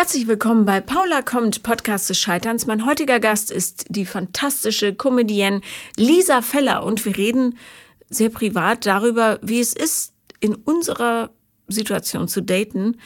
[0.00, 2.66] Herzlich willkommen bei Paula kommt, Podcast des Scheiterns.
[2.66, 5.60] Mein heutiger Gast ist die fantastische Comedienne
[5.98, 7.58] Lisa Feller und wir reden
[8.08, 11.28] sehr privat darüber, wie es ist, in unserer
[11.68, 12.96] Situation zu daten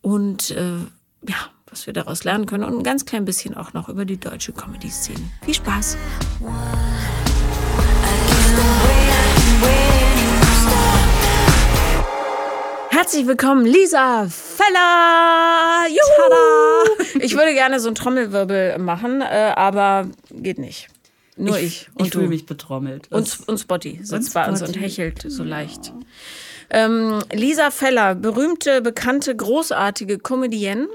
[0.00, 0.78] und äh,
[1.28, 1.36] ja,
[1.68, 4.52] was wir daraus lernen können und ein ganz klein bisschen auch noch über die deutsche
[4.52, 5.20] Comedy-Szene.
[5.44, 5.96] Viel Spaß!
[13.00, 15.86] Herzlich willkommen, Lisa Feller!
[15.88, 17.06] Juhu!
[17.20, 20.88] Ich würde gerne so einen Trommelwirbel machen, äh, aber geht nicht.
[21.34, 21.88] Nur ich.
[21.96, 23.10] ich, ich fühle mich betrommelt.
[23.10, 25.94] Und, und Spotty sitzt und bei uns und hechelt so leicht.
[26.68, 30.86] Ähm, Lisa Feller, berühmte, bekannte, großartige Comedienne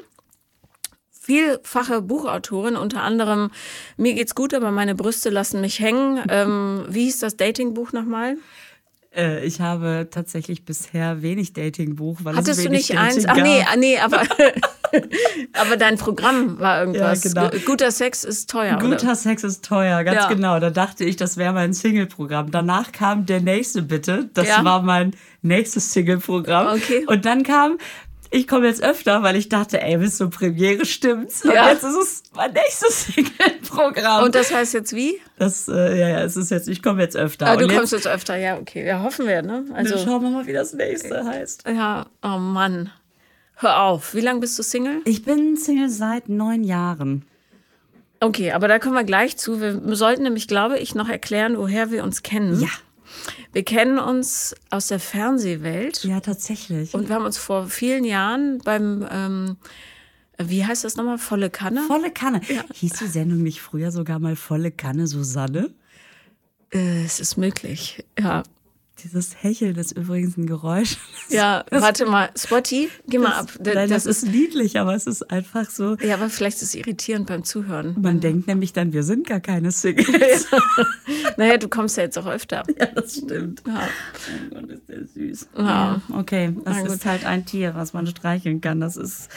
[1.25, 3.49] vielfache Buchautorin, unter anderem
[3.97, 6.21] Mir geht's gut, aber meine Brüste lassen mich hängen.
[6.29, 8.37] Ähm, wie hieß das Datingbuch nochmal?
[9.15, 13.25] Äh, ich habe tatsächlich bisher wenig Datingbuch, weil Hattest es du nicht Dating eins?
[13.27, 14.21] Ach nee, ah, nee, aber,
[15.53, 17.23] aber dein Programm war irgendwas.
[17.23, 17.65] Ja, genau.
[17.65, 18.77] Guter Sex ist teuer.
[18.79, 19.15] Guter oder?
[19.15, 20.27] Sex ist teuer, ganz Ja.
[20.27, 20.59] genau.
[20.59, 22.51] Da dachte ich, das wäre mein Single-Programm.
[22.51, 24.29] Danach kam der nächste Bitte.
[24.33, 24.63] Das Ja.
[24.63, 26.75] war mein nächstes Single-Programm.
[26.75, 27.05] Okay.
[27.07, 27.77] Und dann kam,
[28.35, 31.43] ich komme jetzt öfter, weil ich dachte, ey, bis zur Premiere stimmt's.
[31.45, 31.69] Und Ja.
[31.69, 34.23] jetzt ist es mein nächstes Single-Programm.
[34.25, 35.19] Und das heißt jetzt wie?
[35.37, 37.47] das, äh, ja, ja, es ist jetzt, ich komme jetzt öfter.
[37.47, 38.85] Ah, du Und kommst jetzt öfter, ja, okay.
[38.85, 39.65] Ja, hoffen wir, ne?
[39.73, 41.63] Also, Also, schauen wir mal, wie das nächste heißt.
[41.67, 42.91] ja, oh Mann.
[43.57, 44.13] Hör auf.
[44.13, 45.01] Wie lange bist du Single?
[45.05, 47.25] Ich bin Single seit neun Jahren.
[48.19, 49.61] Okay, aber da kommen wir gleich zu.
[49.61, 52.59] Wir sollten nämlich, glaube ich, noch erklären, woher wir uns kennen.
[52.61, 52.67] Ja.
[53.53, 56.03] Wir kennen uns aus der Fernsehwelt.
[56.03, 56.93] Ja, tatsächlich.
[56.93, 59.57] Und wir haben uns vor vielen Jahren beim, ähm,
[60.37, 61.81] wie heißt das nochmal, volle Kanne?
[61.87, 62.41] Volle Kanne.
[62.73, 65.73] Hieß die Sendung nicht früher sogar mal Volle Kanne Susanne?
[66.73, 68.43] Äh, es ist möglich, ja.
[69.03, 70.97] Dieses Hecheln ist übrigens ein Geräusch.
[71.29, 73.51] Ja, warte mal, Spotty, geh mal ab.
[73.59, 75.95] Das, nein, das, ist niedlich, aber es ist einfach so.
[75.95, 77.95] ja, aber vielleicht ist es irritierend beim Zuhören.
[77.99, 80.47] Man denkt nämlich dann, wir sind gar keine Singles.
[81.37, 82.63] Naja, du kommst ja jetzt auch öfter.
[82.79, 83.63] ja, das stimmt.
[83.67, 83.89] Ja.
[84.51, 85.47] Oh Gott, ist der süß.
[85.57, 86.01] Ja.
[86.13, 86.91] Okay, das Na gut.
[86.91, 88.79] ist halt ein Tier, was man streicheln kann.
[88.79, 89.29] Das ist.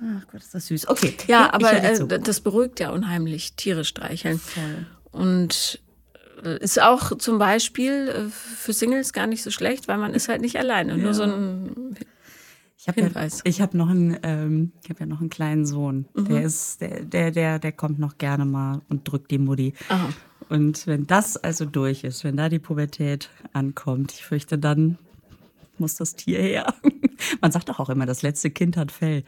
[0.00, 0.88] Ach Gott, ist das süß.
[0.88, 1.16] Okay.
[1.26, 4.38] Ja, aber äh, das beruhigt ja unheimlich, Tiere streicheln.
[4.38, 4.86] Voll.
[5.10, 5.80] Und
[6.60, 10.40] ist auch zum Beispiel äh, für Singles gar nicht so schlecht, weil man ist halt
[10.40, 10.96] nicht alleine.
[10.96, 11.96] Nur so ein
[12.78, 16.06] Ich habe ja, ich hab noch einen, ähm, ich habe ja noch einen kleinen Sohn.
[16.14, 16.24] Mhm.
[16.26, 19.74] Der ist, der, der, der, der kommt noch gerne mal und drückt die Mutti.
[19.88, 20.08] Aha.
[20.48, 24.98] Und wenn das also durch ist, wenn da die Pubertät ankommt, ich fürchte, dann
[25.78, 26.74] muss das Tier her.
[27.40, 29.24] Man sagt doch auch immer, das letzte Kind hat Fell.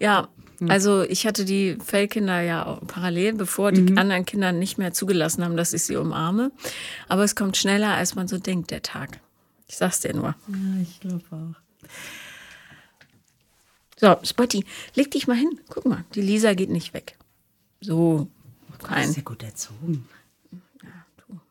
[0.00, 0.28] Ja.
[0.68, 3.98] Also ich hatte die Fellkinder ja parallel, bevor die Mhm.
[3.98, 6.50] anderen Kinder nicht mehr zugelassen haben, dass ich sie umarme.
[7.08, 9.20] Aber es kommt schneller, als man so denkt, der Tag.
[9.68, 10.34] Ich sag's dir nur.
[10.48, 11.88] Ja, ich glaube auch.
[13.98, 15.58] So, Spotty, leg dich mal hin.
[15.68, 17.16] Guck mal, die Lisa geht nicht weg.
[17.80, 18.28] So,
[18.78, 19.08] Das fein.
[19.10, 20.06] ist ja gut erzogen.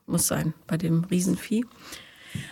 [0.08, 1.66] Muss sein bei dem Riesenvieh.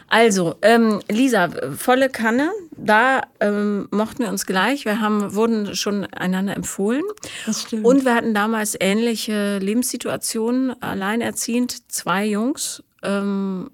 [0.07, 2.51] Also, ähm, Lisa, volle Kanne.
[2.75, 4.85] Da ähm, mochten wir uns gleich.
[4.85, 7.03] Wir haben, wurden schon einander empfohlen.
[7.45, 7.85] Das stimmt.
[7.85, 12.83] Und wir hatten damals ähnliche Lebenssituationen, alleinerziehend, zwei Jungs.
[13.03, 13.69] Ähm,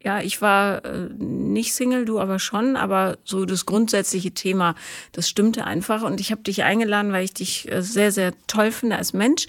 [0.00, 4.74] ja, ich war äh, nicht Single, du aber schon, aber so das grundsätzliche Thema,
[5.12, 6.02] das stimmte einfach.
[6.02, 9.46] Und ich habe dich eingeladen, weil ich dich äh, sehr, sehr toll finde als Mensch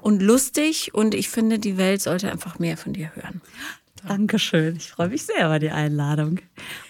[0.00, 0.92] und lustig.
[0.92, 3.40] Und ich finde, die Welt sollte einfach mehr von dir hören.
[4.06, 4.76] Dankeschön.
[4.76, 6.40] Ich freue mich sehr über die Einladung.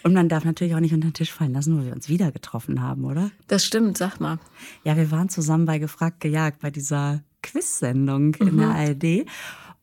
[0.02, 2.32] Und man darf natürlich auch nicht unter den Tisch fallen lassen, wo wir uns wieder
[2.32, 3.30] getroffen haben, oder?
[3.48, 4.38] Das stimmt, sag mal.
[4.84, 9.26] Ja, wir waren zusammen bei Gefragt gejagt, bei dieser Quiz-Sendung in der ARD.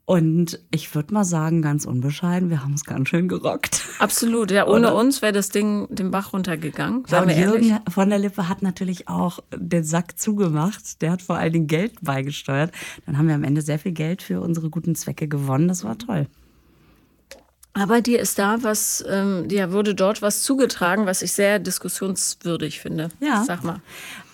[0.10, 3.86] Und ich würde mal sagen, ganz unbescheiden, wir haben es ganz schön gerockt.
[4.00, 4.96] Absolut, ja, ohne Oder?
[4.96, 7.04] uns wäre das Ding den Bach runtergegangen.
[7.04, 7.68] Ja, Sagen und wir ehrlich.
[7.68, 11.04] Jürgen von der Lippe hat natürlich auch den Sack zugemacht.
[11.04, 12.72] Der hat vor allen Dingen Geld beigesteuert.
[13.06, 15.68] Dann haben wir am Ende sehr viel Geld für unsere guten Zwecke gewonnen.
[15.68, 16.26] Das war toll.
[17.74, 22.80] Aber dir ist da was, ähm, dir wurde dort was zugetragen, was ich sehr diskussionswürdig
[22.80, 23.10] finde.
[23.20, 23.44] Ja.
[23.44, 23.82] Sag mal.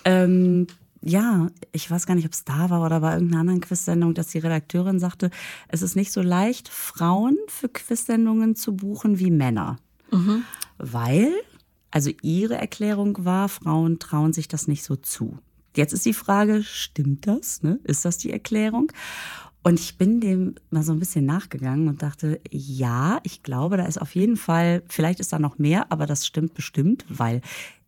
[0.06, 0.68] Ähm,
[1.02, 4.28] ja, ich weiß gar nicht, ob es da war oder bei irgendeiner anderen Quiz-Sendung, dass
[4.28, 5.30] die Redakteurin sagte,
[5.68, 9.78] es ist nicht so leicht, Frauen für Quiz-Sendungen zu buchen wie Männer.
[10.80, 11.32] Weil,
[11.92, 15.38] also ihre Erklärung war, Frauen trauen sich das nicht so zu.
[15.76, 17.62] Jetzt ist die Frage, stimmt das?
[17.62, 17.80] Ne?
[17.84, 18.92] Ist das die Erklärung?
[19.68, 23.86] Und ich bin dem mal so ein bisschen nachgegangen und dachte, ja, ich glaube, da
[23.88, 27.42] ist auf jeden Fall, vielleicht ist da noch mehr, aber das stimmt bestimmt, weil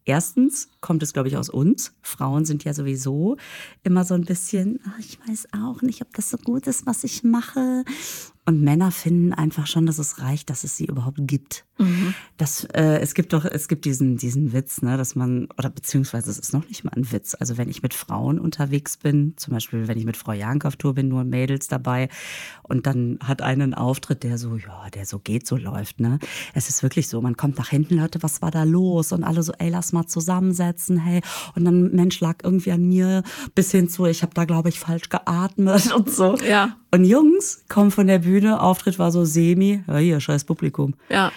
[0.03, 1.93] erstens kommt es, glaube ich, aus uns.
[2.01, 3.37] Frauen sind ja sowieso
[3.83, 7.03] immer so ein bisschen, "Ah, ich weiß auch nicht, ob das so gut ist, was
[7.03, 7.83] ich mache.
[8.47, 11.65] Und Männer finden einfach schon, dass es reicht, dass es sie überhaupt gibt.
[11.79, 12.13] Mhm.
[12.37, 16.31] Das, äh, es gibt doch, es gibt diesen, diesen Witz, ne, dass man, oder beziehungsweise
[16.31, 17.35] es ist noch nicht mal ein Witz.
[17.37, 20.77] Also wenn ich mit Frauen unterwegs bin, zum Beispiel wenn ich mit Frau Jank auf
[20.77, 22.07] Tour bin, nur Mädels dabei,
[22.63, 26.17] und dann hat einen Auftritt, der so, ja, der so geht, so läuft, ne.
[26.53, 29.11] Es ist wirklich so, man kommt nach hinten, Leute, was war da los?
[29.11, 31.21] Und alle so, ey, lass mal zusammensetzen, hey.
[31.55, 33.23] Und dann, Mensch, lag irgendwie an mir,
[33.55, 36.37] bis hin zu, ich habe da, glaube ich, falsch geatmet und so.
[36.37, 36.77] Ja.
[36.89, 40.95] Und Jungs kommen von der Bühne, Auftritt war so semi, ja hier, scheiß Publikum.
[41.09, 41.31] Ja,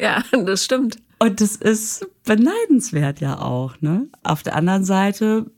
[0.00, 0.96] ja, das stimmt.
[1.18, 4.08] Und das ist beneidenswert ja auch, ne?
[4.22, 5.50] Auf der anderen Seite,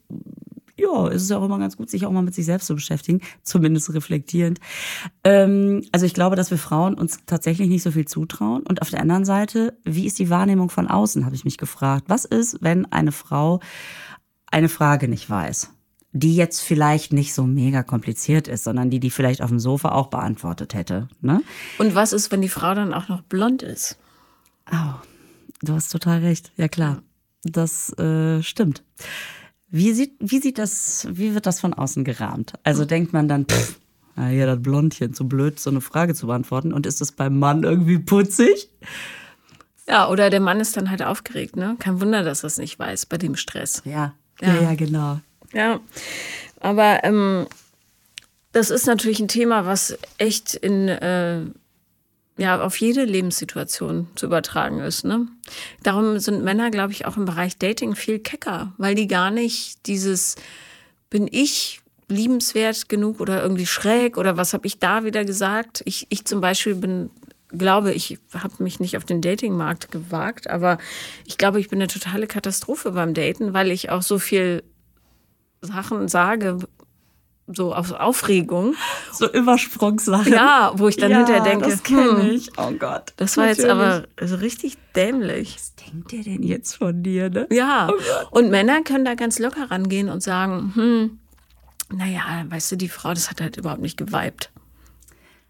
[0.77, 2.75] ja, ist es ja auch immer ganz gut, sich auch mal mit sich selbst zu
[2.75, 4.59] beschäftigen, zumindest reflektierend.
[5.23, 8.65] Ähm, also ich glaube, dass wir Frauen uns tatsächlich nicht so viel zutrauen.
[8.65, 12.05] Und auf der anderen Seite, wie ist die Wahrnehmung von außen, habe ich mich gefragt.
[12.09, 13.61] Was ist, wenn eine Frau
[14.51, 15.71] eine Frage nicht weiß?
[16.13, 19.93] Die jetzt vielleicht nicht so mega kompliziert ist, sondern die die vielleicht auf dem Sofa
[19.93, 21.09] auch beantwortet hätte.
[21.21, 21.43] Ne?
[21.79, 23.97] Und was ist, wenn die Frau dann auch noch blond ist?
[24.71, 24.95] Oh,
[25.63, 26.53] du hast total recht.
[26.57, 27.03] Ja klar,
[27.43, 28.83] das äh, stimmt.
[29.69, 32.53] Wie sieht, wie sieht das, wie wird das von außen gerahmt?
[32.63, 33.81] Also denkt man dann, pff,
[34.17, 36.75] ah, hier das Blondchen, zu blöd, so eine Frage zu beantworten.
[36.75, 38.69] Und ist das beim Mann irgendwie putzig?
[39.89, 41.77] Ja, oder der Mann ist dann halt aufgeregt, ne?
[41.79, 43.83] Kein Wunder, dass er es nicht weiß bei dem Stress.
[43.87, 45.21] Ja, ja, ja, ja genau.
[45.53, 45.81] Ja,
[46.61, 47.47] aber ähm,
[48.53, 51.41] das ist natürlich ein Thema, was echt in äh,
[52.39, 55.05] ja auf jede Lebenssituation zu übertragen ist.
[55.05, 55.27] Ne?
[55.83, 59.87] Darum sind Männer, glaube ich, auch im Bereich Dating viel kecker, weil die gar nicht
[59.87, 60.37] dieses
[61.11, 65.83] bin ich liebenswert genug oder irgendwie schräg oder was habe ich da wieder gesagt?
[65.85, 67.11] Ich, ich zum Beispiel bin
[67.49, 70.79] glaube, ich habe mich nicht auf den Datingmarkt gewagt, aber
[71.27, 74.63] ich glaube, ich bin eine totale Katastrophe beim Daten, weil ich auch so viel
[75.63, 76.59] Sachen sage,
[77.47, 78.75] so aus Aufregung.
[79.13, 80.33] So Übersprungssachen.
[80.33, 82.51] Ja, wo ich dann ja, hinterher denke, das kenne hm, ich.
[82.59, 83.13] Oh Gott.
[83.17, 83.69] Das war Natürlich.
[83.69, 85.57] jetzt aber so richtig dämlich.
[85.57, 87.47] Was denkt der denn jetzt von dir, ne?
[87.51, 87.91] Ja.
[87.91, 91.19] Oh und Männer können da ganz locker rangehen und sagen, hm,
[91.95, 94.51] naja, weißt du, die Frau, das hat halt überhaupt nicht geweibt.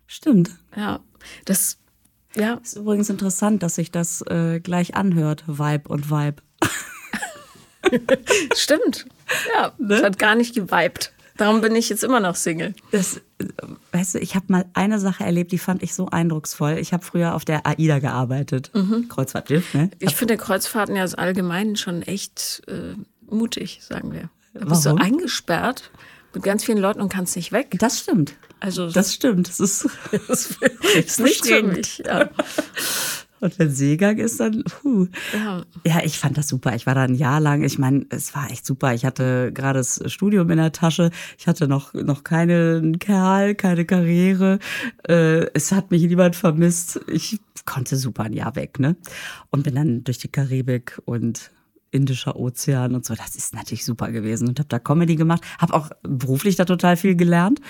[0.06, 0.50] Stimmt.
[0.76, 1.00] Ja.
[1.44, 1.78] Das,
[2.34, 2.54] ja.
[2.54, 6.42] Ist übrigens interessant, dass sich das äh, gleich anhört, Vibe und Vibe.
[8.56, 9.06] Stimmt.
[9.54, 9.88] Ja, ne?
[9.88, 11.12] das hat gar nicht geweibt.
[11.36, 12.74] Darum bin ich jetzt immer noch Single.
[12.90, 13.20] Das,
[13.92, 16.78] weißt du, ich habe mal eine Sache erlebt, die fand ich so eindrucksvoll.
[16.78, 18.70] Ich habe früher auf der AIDA gearbeitet.
[18.74, 19.08] Mhm.
[19.08, 19.90] Kreuzfahrtschiff, ne?
[19.98, 22.94] Ich finde Kreuzfahrten ja allgemein schon echt äh,
[23.26, 24.28] mutig, sagen wir.
[24.54, 24.98] Da bist Warum?
[24.98, 25.90] du eingesperrt
[26.34, 27.76] mit ganz vielen Leuten und kannst nicht weg.
[27.78, 28.34] Das stimmt.
[28.60, 29.48] Also das stimmt.
[29.48, 29.88] Das ist,
[30.28, 30.58] das
[30.92, 31.98] ist nicht für mich.
[32.06, 32.30] Ja.
[33.42, 35.08] Und wenn Seegang ist, dann, puh.
[35.34, 35.62] Ja.
[35.84, 36.76] ja, ich fand das super.
[36.76, 37.64] Ich war da ein Jahr lang.
[37.64, 38.94] Ich meine, es war echt super.
[38.94, 41.10] Ich hatte gerade das Studium in der Tasche.
[41.36, 44.60] Ich hatte noch, noch keinen Kerl, keine Karriere.
[45.08, 47.00] Äh, es hat mich niemand vermisst.
[47.08, 48.94] Ich konnte super ein Jahr weg, ne?
[49.50, 51.50] Und bin dann durch die Karibik und
[51.90, 53.16] Indischer Ozean und so.
[53.16, 55.42] Das ist natürlich super gewesen und habe da Comedy gemacht.
[55.58, 57.60] Habe auch beruflich da total viel gelernt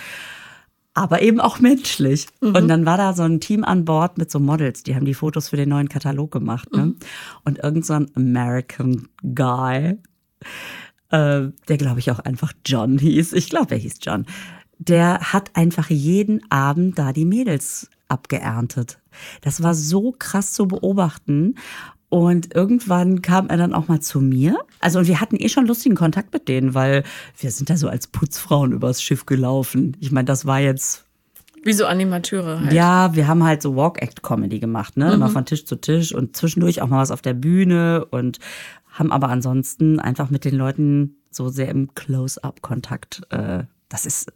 [0.95, 2.27] aber eben auch menschlich.
[2.41, 2.55] Mhm.
[2.55, 5.15] Und dann war da so ein Team an Bord mit so Models, die haben die
[5.15, 6.71] Fotos für den neuen Katalog gemacht.
[6.75, 6.87] Ne?
[6.87, 6.97] Mhm.
[7.45, 9.99] Und irgend so ein American Guy,
[11.11, 14.27] äh, der glaube ich auch einfach John hieß, ich glaube, er hieß John,
[14.79, 18.99] der hat einfach jeden Abend da die Mädels abgeerntet.
[19.41, 21.55] Das war so krass zu beobachten.
[22.13, 24.59] Und irgendwann kam er dann auch mal zu mir.
[24.81, 27.05] Also, und wir hatten eh schon lustigen Kontakt mit denen, weil
[27.39, 29.97] wir sind da so als Putzfrauen übers Schiff gelaufen.
[29.99, 31.07] Ich meine, das war jetzt.
[31.65, 32.73] Wie so Animateure halt.
[32.75, 35.07] Ja, wir haben halt so Walk-Act-Comedy gemacht, ne?
[35.07, 35.13] Mhm.
[35.13, 38.41] Immer von Tisch zu Tisch und zwischendurch auch mal was auf der Bühne und
[38.91, 43.23] haben aber ansonsten einfach mit den Leuten so sehr im Close-up-Kontakt.
[43.31, 44.31] Äh, das ist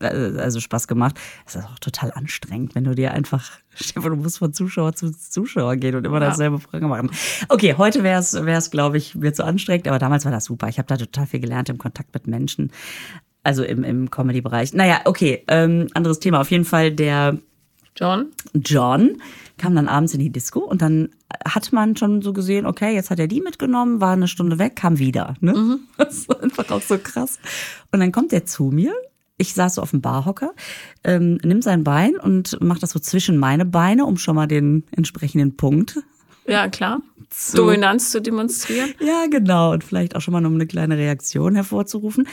[0.00, 1.18] also Spaß gemacht.
[1.46, 3.50] Es ist auch total anstrengend, wenn du dir einfach,
[3.94, 6.28] du musst von Zuschauer zu Zuschauer gehen und immer ja.
[6.28, 7.10] dasselbe Frage machen.
[7.48, 10.44] Okay, heute wäre es, wäre es, glaube ich, mir zu anstrengend, aber damals war das
[10.44, 10.68] super.
[10.68, 12.70] Ich habe da total viel gelernt im Kontakt mit Menschen.
[13.42, 14.74] Also im, im Comedy-Bereich.
[14.74, 16.42] Naja, okay, ähm, anderes Thema.
[16.42, 17.38] Auf jeden Fall der
[17.96, 18.32] John.
[18.54, 19.16] John
[19.56, 21.10] kam dann abends in die Disco und dann
[21.44, 24.76] hat man schon so gesehen, okay, jetzt hat er die mitgenommen, war eine Stunde weg,
[24.76, 25.34] kam wieder.
[25.40, 25.52] Ne?
[25.52, 25.80] Mhm.
[25.96, 27.38] Das war einfach auch so krass.
[27.92, 28.94] Und dann kommt er zu mir
[29.40, 30.52] ich saß so auf dem Barhocker,
[31.02, 34.84] ähm, nimm sein Bein und mach das so zwischen meine Beine, um schon mal den
[34.92, 35.98] entsprechenden Punkt.
[36.46, 37.00] Ja, klar.
[37.30, 38.92] Zu, Dominanz zu demonstrieren.
[39.00, 39.72] Ja, genau.
[39.72, 42.28] Und vielleicht auch schon mal, um eine kleine Reaktion hervorzurufen.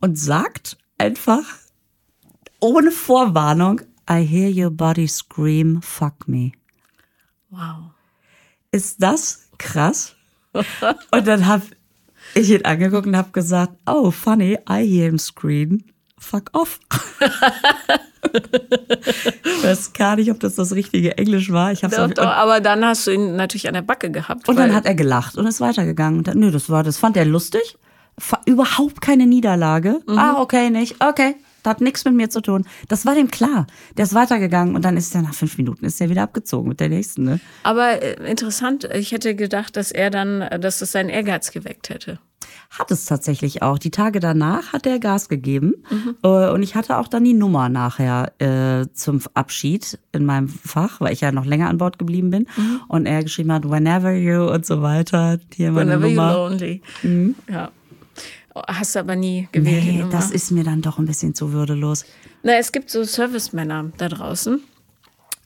[0.00, 1.44] Und sagt einfach,
[2.60, 6.52] ohne Vorwarnung, I hear your body scream, fuck me.
[7.50, 7.90] Wow.
[8.70, 10.14] Ist das krass?
[10.52, 11.64] und dann habe
[12.34, 15.84] ich ihn angeguckt und habe gesagt, oh, funny, I hear him scream,
[16.18, 16.78] fuck off.
[19.44, 21.72] ich weiß gar nicht, ob das das richtige Englisch war.
[21.72, 24.48] Ich hab's Doch, doch, aber dann hast du ihn natürlich an der Backe gehabt.
[24.48, 26.18] Und dann hat er gelacht und ist weitergegangen.
[26.18, 27.76] Und dann, nö, das war, das fand er lustig.
[28.46, 30.00] Überhaupt keine Niederlage.
[30.06, 30.18] Mhm.
[30.18, 30.96] Ah, okay, nicht.
[31.02, 31.36] Okay.
[31.62, 32.64] Das hat nichts mit mir zu tun.
[32.88, 33.66] Das war dem klar.
[33.96, 36.80] Der ist weitergegangen und dann ist er nach fünf Minuten ist er wieder abgezogen mit
[36.80, 37.40] der nächsten, ne?
[37.62, 41.90] Aber äh, interessant, ich hätte gedacht, dass er dann, äh, dass das seinen Ehrgeiz geweckt
[41.90, 42.20] hätte.
[42.70, 43.78] Hat es tatsächlich auch.
[43.78, 45.74] Die Tage danach hat er Gas gegeben.
[45.90, 46.16] Mhm.
[46.22, 51.00] Äh, Und ich hatte auch dann die Nummer nachher äh, zum Abschied in meinem Fach,
[51.00, 52.46] weil ich ja noch länger an Bord geblieben bin.
[52.56, 52.80] Mhm.
[52.88, 55.38] Und er geschrieben hat, whenever you und so weiter.
[55.54, 56.32] Hier meine Whenever you Nummer.
[56.34, 56.82] lonely.
[57.50, 57.70] Ja.
[58.66, 59.84] Hast du aber nie gewählt.
[59.84, 62.04] Nee, das ist mir dann doch ein bisschen zu würdelos.
[62.42, 64.60] Na, es gibt so Servicemänner da draußen,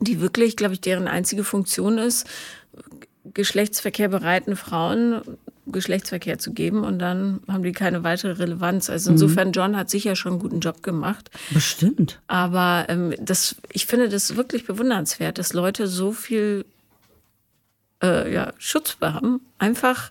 [0.01, 2.27] die wirklich, glaube ich, deren einzige Funktion ist,
[3.35, 5.21] Geschlechtsverkehr bereiten Frauen
[5.67, 8.91] Geschlechtsverkehr zu geben und dann haben die keine weitere Relevanz.
[8.91, 9.15] Also Mhm.
[9.15, 11.31] insofern, John hat sicher schon einen guten Job gemacht.
[11.51, 12.21] Bestimmt.
[12.27, 16.65] Aber ähm, das, ich finde das wirklich bewundernswert, dass Leute so viel
[18.03, 20.11] äh, ja, Schutz haben, einfach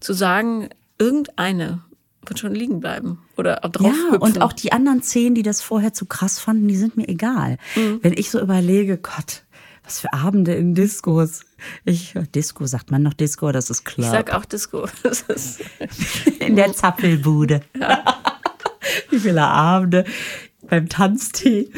[0.00, 1.80] zu sagen, irgendeine
[2.26, 5.94] wird schon liegen bleiben oder drauf Ja, und auch die anderen zehn, die das vorher
[5.94, 7.56] zu krass fanden, die sind mir egal.
[7.74, 8.00] Mhm.
[8.02, 9.44] Wenn ich so überlege, Gott,
[9.88, 11.40] was für Abende in Diskos.
[11.86, 14.10] Ich, Disco, sagt man noch Disco, das ist Ich klar.
[14.10, 14.86] sag auch Disco.
[15.02, 15.60] Das ist,
[16.40, 17.62] in der Zappelbude.
[19.10, 20.04] Wie viele Abende
[20.68, 21.70] beim Tanztee.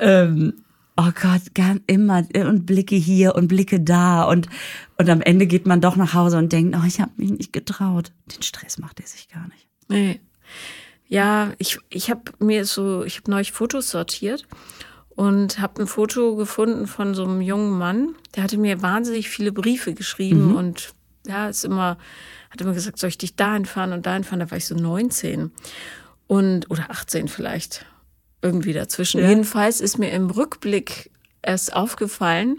[0.00, 0.54] Ähm,
[0.96, 1.42] oh Gott,
[1.86, 4.48] immer und Blicke hier und Blicke da und
[4.98, 7.52] und am Ende geht man doch nach Hause und denkt, oh, ich habe mich nicht
[7.52, 8.12] getraut.
[8.34, 9.68] Den Stress macht er sich gar nicht.
[9.88, 10.20] nee.
[11.08, 14.46] Ja, ich, ich habe mir so, ich habe neulich Fotos sortiert
[15.14, 18.14] und habe ein Foto gefunden von so einem jungen Mann.
[18.34, 20.94] Der hatte mir wahnsinnig viele Briefe geschrieben und
[21.26, 21.98] ja, ist immer,
[22.50, 24.40] hat immer gesagt, soll ich dich dahin fahren und dahin fahren?
[24.40, 25.52] Da war ich so 19
[26.26, 27.84] und oder 18 vielleicht
[28.40, 29.20] irgendwie dazwischen.
[29.20, 29.28] Ja.
[29.28, 31.10] Jedenfalls ist mir im Rückblick
[31.42, 32.58] erst aufgefallen,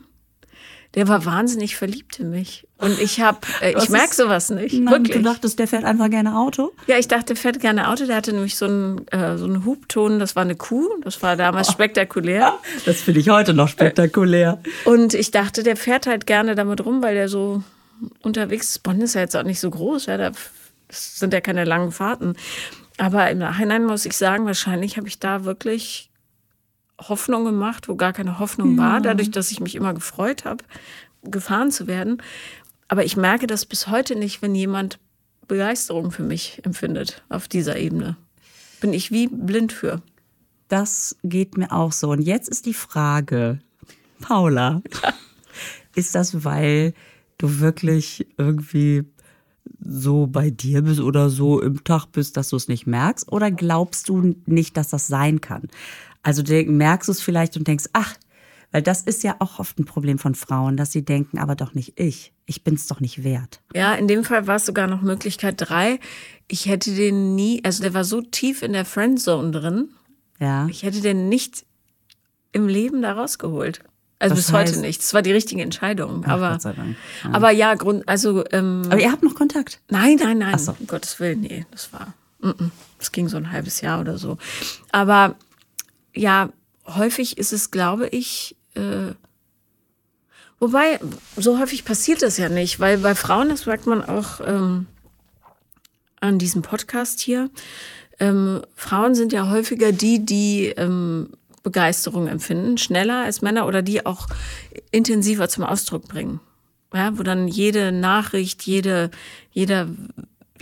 [0.95, 2.67] der war wahnsinnig verliebt in mich.
[2.77, 4.73] Und ich habe, äh, ich merke sowas nicht.
[4.73, 5.17] Nein, wirklich.
[5.17, 6.71] du dachtest, der fährt einfach gerne Auto?
[6.85, 8.05] Ja, ich dachte, der fährt gerne Auto.
[8.05, 10.87] Der hatte nämlich so einen, äh, so einen Hubton, das war eine Kuh.
[11.03, 12.53] Das war damals spektakulär.
[12.85, 14.61] Das finde ich heute noch spektakulär.
[14.85, 17.63] Und ich dachte, der fährt halt gerne damit rum, weil der so
[18.21, 18.83] unterwegs ist.
[18.83, 20.07] Bonn ist ja jetzt auch nicht so groß.
[20.07, 20.31] Ja, da
[20.89, 22.35] sind ja keine langen Fahrten.
[22.97, 26.09] Aber im Nachhinein muss ich sagen, wahrscheinlich habe ich da wirklich
[26.99, 30.63] Hoffnung gemacht, wo gar keine Hoffnung war, dadurch, dass ich mich immer gefreut habe,
[31.23, 32.21] gefahren zu werden.
[32.87, 34.99] Aber ich merke das bis heute nicht, wenn jemand
[35.47, 38.17] Begeisterung für mich empfindet auf dieser Ebene.
[38.81, 40.01] Bin ich wie blind für.
[40.67, 42.11] Das geht mir auch so.
[42.11, 43.59] Und jetzt ist die Frage,
[44.21, 44.81] Paula,
[45.95, 46.93] ist das, weil
[47.37, 49.03] du wirklich irgendwie
[49.79, 53.31] so bei dir bist oder so im Tag bist, dass du es nicht merkst?
[53.31, 55.67] Oder glaubst du nicht, dass das sein kann?
[56.23, 58.15] Also denk- merkst du es vielleicht und denkst, ach,
[58.71, 61.73] weil das ist ja auch oft ein Problem von Frauen, dass sie denken, aber doch
[61.75, 62.33] nicht ich.
[62.45, 63.61] Ich bin es doch nicht wert.
[63.75, 65.99] Ja, in dem Fall war es sogar noch Möglichkeit drei.
[66.47, 69.89] Ich hätte den nie, also der war so tief in der Friendzone drin,
[70.39, 70.65] Ja.
[70.67, 71.65] ich hätte den nicht
[72.51, 73.81] im Leben da rausgeholt.
[74.19, 75.01] Also Das bis heute heißt- nicht.
[75.01, 76.23] Es war die richtige Entscheidung.
[76.25, 76.95] aber, Gott sei Dank.
[77.31, 79.81] aber ja, Grund, also ähm, Aber ihr habt noch Kontakt.
[79.89, 80.53] Nein, nein, nein.
[80.55, 80.75] Ach so.
[80.79, 82.13] Um Gottes Willen, nee, das war.
[82.41, 82.71] mm, mm.
[82.99, 84.37] Das ging so ein halbes Jahr oder so.
[84.91, 85.35] Aber
[86.13, 86.49] ja,
[86.85, 89.13] häufig ist es, glaube ich, äh,
[90.59, 90.99] wobei,
[91.37, 94.87] so häufig passiert das ja nicht, weil bei Frauen, das merkt man auch ähm,
[96.19, 97.49] an diesem Podcast hier,
[98.19, 101.29] ähm, Frauen sind ja häufiger die, die ähm,
[101.63, 104.27] Begeisterung empfinden, schneller als Männer oder die auch
[104.91, 106.39] intensiver zum Ausdruck bringen.
[106.93, 109.09] Ja, wo dann jede Nachricht, jede,
[109.51, 109.87] jeder,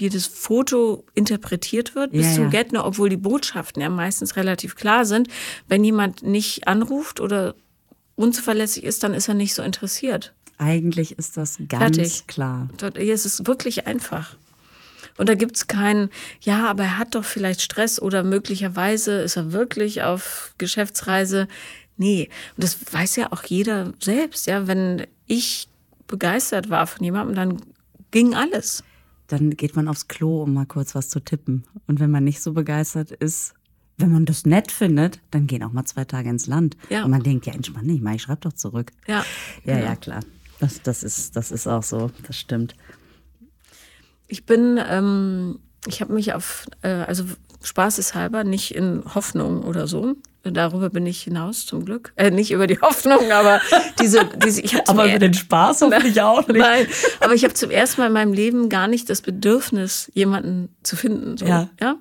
[0.01, 2.49] jedes Foto interpretiert wird bis Ja, zum ja.
[2.49, 5.27] Gärtner, obwohl die Botschaften ja meistens relativ klar sind.
[5.67, 7.55] Wenn jemand nicht anruft oder
[8.15, 10.33] unzuverlässig ist, dann ist er nicht so interessiert.
[10.57, 12.27] Eigentlich ist das ganz Fertig.
[12.27, 12.69] klar.
[12.97, 14.35] Hier ist es wirklich einfach.
[15.17, 16.09] Und da gibt's keinen,
[16.41, 21.47] ja, aber er hat doch vielleicht Stress oder möglicherweise ist er wirklich auf Geschäftsreise.
[21.97, 24.47] Nee, und das weiß ja auch jeder selbst.
[24.47, 25.67] Ja, wenn ich
[26.07, 27.61] begeistert war von jemandem, dann
[28.11, 28.83] ging alles.
[29.31, 31.63] Dann geht man aufs Klo, um mal kurz was zu tippen.
[31.87, 33.53] Und wenn man nicht so begeistert ist,
[33.97, 36.75] wenn man das nett findet, dann gehen auch mal zwei Tage ins Land.
[36.89, 37.03] Ja.
[37.03, 38.91] Und man denkt, ja, entspann dich mal, ich schreib doch zurück.
[39.07, 39.23] Ja,
[39.63, 39.85] Ja, genau.
[39.85, 40.19] ja, klar.
[40.59, 42.75] Das, das, ist, das ist auch so, das stimmt.
[44.27, 47.25] Ich bin, ähm, ich habe mich auf, äh, also
[47.63, 52.13] spaßeshalber, nicht in Hoffnung oder so, Darüber bin ich hinaus, zum Glück.
[52.15, 53.61] Äh, nicht über die Hoffnung, aber
[53.99, 56.57] diese, diese ich Aber über den Spaß hoffentlich auch nicht.
[56.59, 56.87] Nein,
[57.19, 60.95] aber ich habe zum ersten Mal in meinem Leben gar nicht das Bedürfnis, jemanden zu
[60.95, 61.37] finden.
[61.37, 61.69] So, Ja.
[61.79, 61.95] ja.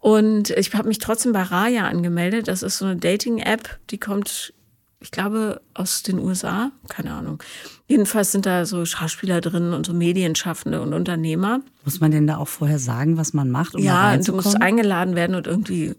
[0.00, 2.48] Und ich habe mich trotzdem bei Raya angemeldet.
[2.48, 4.52] Das ist so eine Dating-App, die kommt,
[5.00, 6.70] ich glaube, aus den USA.
[6.88, 7.40] Keine Ahnung.
[7.88, 11.60] Jedenfalls sind da so Schauspieler drin und so Medienschaffende und Unternehmer.
[11.84, 14.60] Muss man denn da auch vorher sagen, was man macht, um Ja, und du musst
[14.60, 15.94] eingeladen werden und irgendwie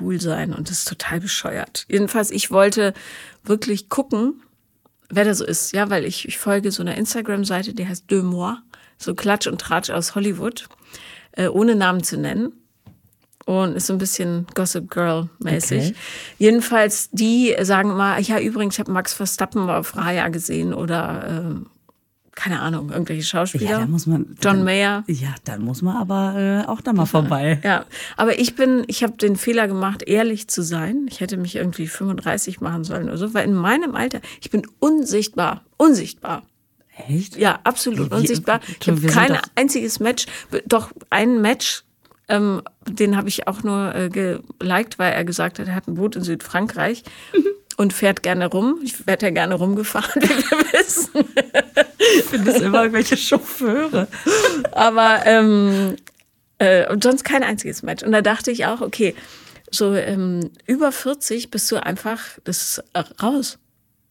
[0.00, 1.86] cool sein und das ist total bescheuert.
[1.88, 2.94] Jedenfalls, ich wollte
[3.44, 4.42] wirklich gucken,
[5.08, 8.24] wer da so ist, ja, weil ich, ich folge so einer Instagram-Seite, die heißt Deux
[8.24, 8.58] Mois,
[8.98, 10.68] so Klatsch und Tratsch aus Hollywood,
[11.32, 12.52] äh, ohne Namen zu nennen.
[13.46, 15.78] Und ist so ein bisschen Gossip Girl-mäßig.
[15.78, 15.94] Okay.
[16.36, 21.66] Jedenfalls, die sagen mal, ja, übrigens, ich habe Max Verstappen auf Raya gesehen oder ähm,
[22.38, 23.68] keine Ahnung, irgendwelche Schauspieler.
[23.70, 24.36] ja, da muss man.
[24.40, 25.02] John dann, Mayer.
[25.08, 27.58] Ja, dann muss man aber äh, auch da mal vorbei.
[27.64, 27.84] Ja,
[28.16, 31.06] aber ich bin, ich habe den Fehler gemacht, ehrlich zu sein.
[31.10, 34.62] Ich hätte mich irgendwie 35 machen sollen oder so, weil in meinem Alter, ich bin
[34.78, 36.44] unsichtbar, unsichtbar.
[37.08, 37.36] Echt?
[37.36, 38.60] Ja, absolut Wie- unsichtbar.
[38.80, 40.26] Ich habe kein einziges Match,
[40.66, 41.82] doch ein Match,
[42.28, 45.94] ähm, den habe ich auch nur äh, geliked, weil er gesagt hat, er hat ein
[45.94, 47.02] Boot in Südfrankreich
[47.78, 48.80] und fährt gerne rum.
[48.82, 51.24] Ich werde ja gerne rumgefahren, wie wir wissen.
[52.18, 54.08] Ich finde das immer irgendwelche Chauffeure.
[54.72, 55.96] Aber ähm,
[56.58, 58.02] äh, und sonst kein einziges Match.
[58.02, 59.14] Und da dachte ich auch, okay,
[59.70, 63.58] so ähm, über 40 bist du einfach, das ist äh, raus.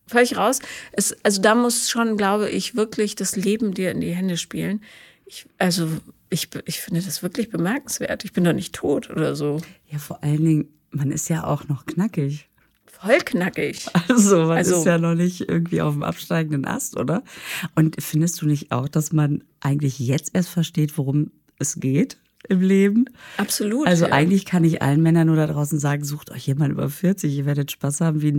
[0.07, 0.59] Völlig raus.
[0.93, 4.81] Es, also da muss schon, glaube ich, wirklich das Leben dir in die Hände spielen.
[5.25, 5.89] Ich, also
[6.29, 8.23] ich, ich finde das wirklich bemerkenswert.
[8.23, 9.59] Ich bin doch nicht tot oder so.
[9.91, 12.47] Ja, vor allen Dingen, man ist ja auch noch knackig.
[13.01, 13.85] Voll knackig.
[14.09, 17.23] Also man Also- ist ja noch nicht irgendwie auf dem absteigenden Ast, oder?
[17.75, 22.17] Und findest du nicht auch, dass man eigentlich jetzt erst versteht, worum es geht
[22.49, 23.05] im Leben?
[23.37, 23.87] Absolut.
[23.87, 24.11] Also ja.
[24.11, 27.45] eigentlich kann ich allen Männern nur da draußen sagen, sucht euch jemand über 40, ihr
[27.45, 28.33] werdet Spaß haben wie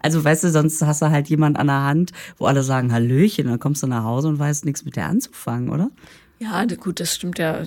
[0.00, 3.46] Also weißt du, sonst hast du halt jemand an der Hand, wo alle sagen Hallöchen,
[3.46, 5.90] dann kommst du nach Hause und weißt nichts mit der anzufangen, oder?
[6.38, 7.62] Ja, gut, das stimmt ja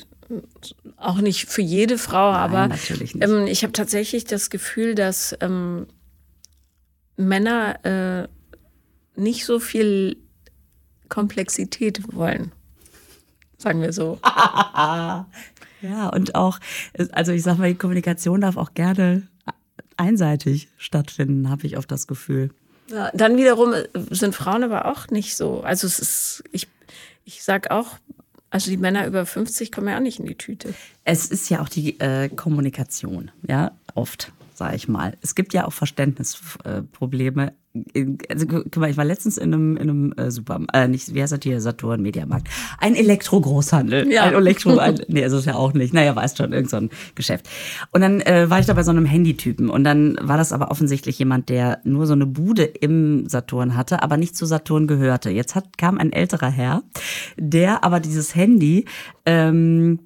[0.98, 3.28] auch nicht für jede Frau, aber natürlich nicht.
[3.28, 5.88] Ähm, ich habe tatsächlich das Gefühl, dass ähm,
[7.20, 8.28] Männer äh,
[9.20, 10.18] nicht so viel
[11.10, 12.52] Komplexität wollen.
[13.58, 14.20] Sagen wir so.
[15.82, 16.60] Ja, und auch,
[17.14, 19.26] also ich sag mal, die Kommunikation darf auch gerne
[19.96, 22.50] einseitig stattfinden, habe ich oft das Gefühl.
[22.90, 25.62] Ja, dann wiederum äh, sind Frauen aber auch nicht so.
[25.62, 26.68] Also es ist, ich,
[27.24, 27.98] ich sag auch,
[28.50, 30.74] also die Männer über 50 kommen ja auch nicht in die Tüte.
[31.06, 35.18] Es ist ja auch die äh, Kommunikation, ja, oft, sage ich mal.
[35.22, 37.54] Es gibt ja auch Verständnisprobleme.
[38.30, 41.22] Also, guck mal, ich war letztens in einem, in einem äh, Super, äh, nicht, wie
[41.22, 42.50] heißt das hier, Saturn, Mediamarkt.
[42.80, 44.12] Ein Elektro-Großhandel.
[44.12, 44.24] Ja.
[44.24, 45.94] Ein Elektro, ein, nee, ist es ja auch nicht.
[45.94, 47.48] Naja, weißt schon, irgend so ein Geschäft.
[47.92, 49.70] Und dann äh, war ich da bei so einem Handytypen.
[49.70, 54.04] Und dann war das aber offensichtlich jemand, der nur so eine Bude im Saturn hatte,
[54.04, 55.30] aber nicht zu Saturn gehörte.
[55.30, 56.84] Jetzt hat, kam ein älterer Herr,
[57.38, 58.86] der aber dieses Handy,
[59.26, 60.00] ähm,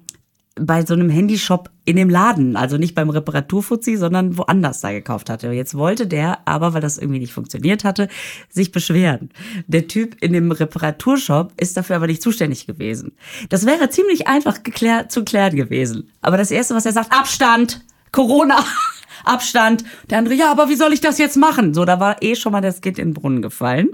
[0.56, 5.28] bei so einem Handyshop in dem Laden, also nicht beim Reparaturfuzzi, sondern woanders da gekauft
[5.28, 5.50] hatte.
[5.50, 8.08] Jetzt wollte der aber, weil das irgendwie nicht funktioniert hatte,
[8.48, 9.30] sich beschweren.
[9.66, 13.12] Der Typ in dem Reparaturshop ist dafür aber nicht zuständig gewesen.
[13.48, 16.10] Das wäre ziemlich einfach geklärt, zu klären gewesen.
[16.20, 18.64] Aber das Erste, was er sagt, Abstand, Corona,
[19.24, 19.84] Abstand.
[20.10, 21.74] Der andere, ja, aber wie soll ich das jetzt machen?
[21.74, 23.88] So, da war eh schon mal das Kind in den Brunnen gefallen.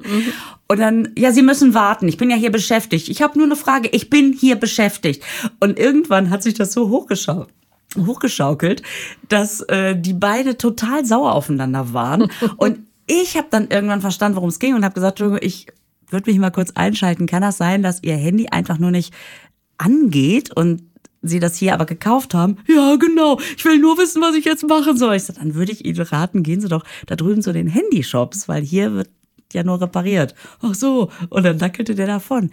[0.69, 2.09] Und dann, ja, Sie müssen warten.
[2.09, 3.09] Ich bin ja hier beschäftigt.
[3.09, 3.89] Ich habe nur eine Frage.
[3.93, 5.23] Ich bin hier beschäftigt.
[5.61, 7.49] Und irgendwann hat sich das so hochgeschaut
[7.97, 8.83] hochgeschaukelt,
[9.29, 12.31] dass äh, die beide total sauer aufeinander waren.
[12.57, 15.67] Und ich habe dann irgendwann verstanden, worum es ging und habe gesagt, ich
[16.11, 17.27] würde mich mal kurz einschalten.
[17.27, 19.13] Kann das sein, dass ihr Handy einfach nur nicht
[19.79, 20.83] angeht und
[21.23, 22.59] Sie das hier aber gekauft haben?
[22.67, 23.39] Ja, genau.
[23.57, 25.17] Ich will nur wissen, was ich jetzt machen soll.
[25.17, 28.49] Ich sag, dann würde ich Ihnen raten, gehen Sie doch da drüben zu den Handyshops,
[28.49, 29.11] weil hier wird
[29.53, 30.35] ja nur repariert.
[30.63, 31.11] Ach so.
[31.29, 32.51] Und dann dackelte der davon.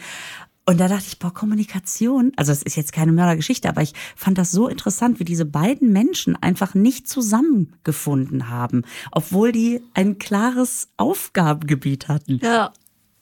[0.70, 4.38] Und da dachte ich, boah, Kommunikation, also es ist jetzt keine Mördergeschichte, aber ich fand
[4.38, 8.82] das so interessant, wie diese beiden Menschen einfach nicht zusammengefunden haben,
[9.14, 12.42] obwohl die ein klares Aufgabengebiet hatten.
[12.44, 12.74] Ja.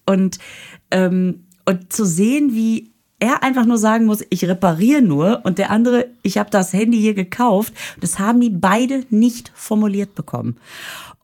[0.08, 0.40] Und,
[0.90, 2.95] ähm, und zu sehen, wie
[3.26, 7.00] er einfach nur sagen muss, ich repariere nur und der andere, ich habe das Handy
[7.00, 10.58] hier gekauft, das haben die beide nicht formuliert bekommen.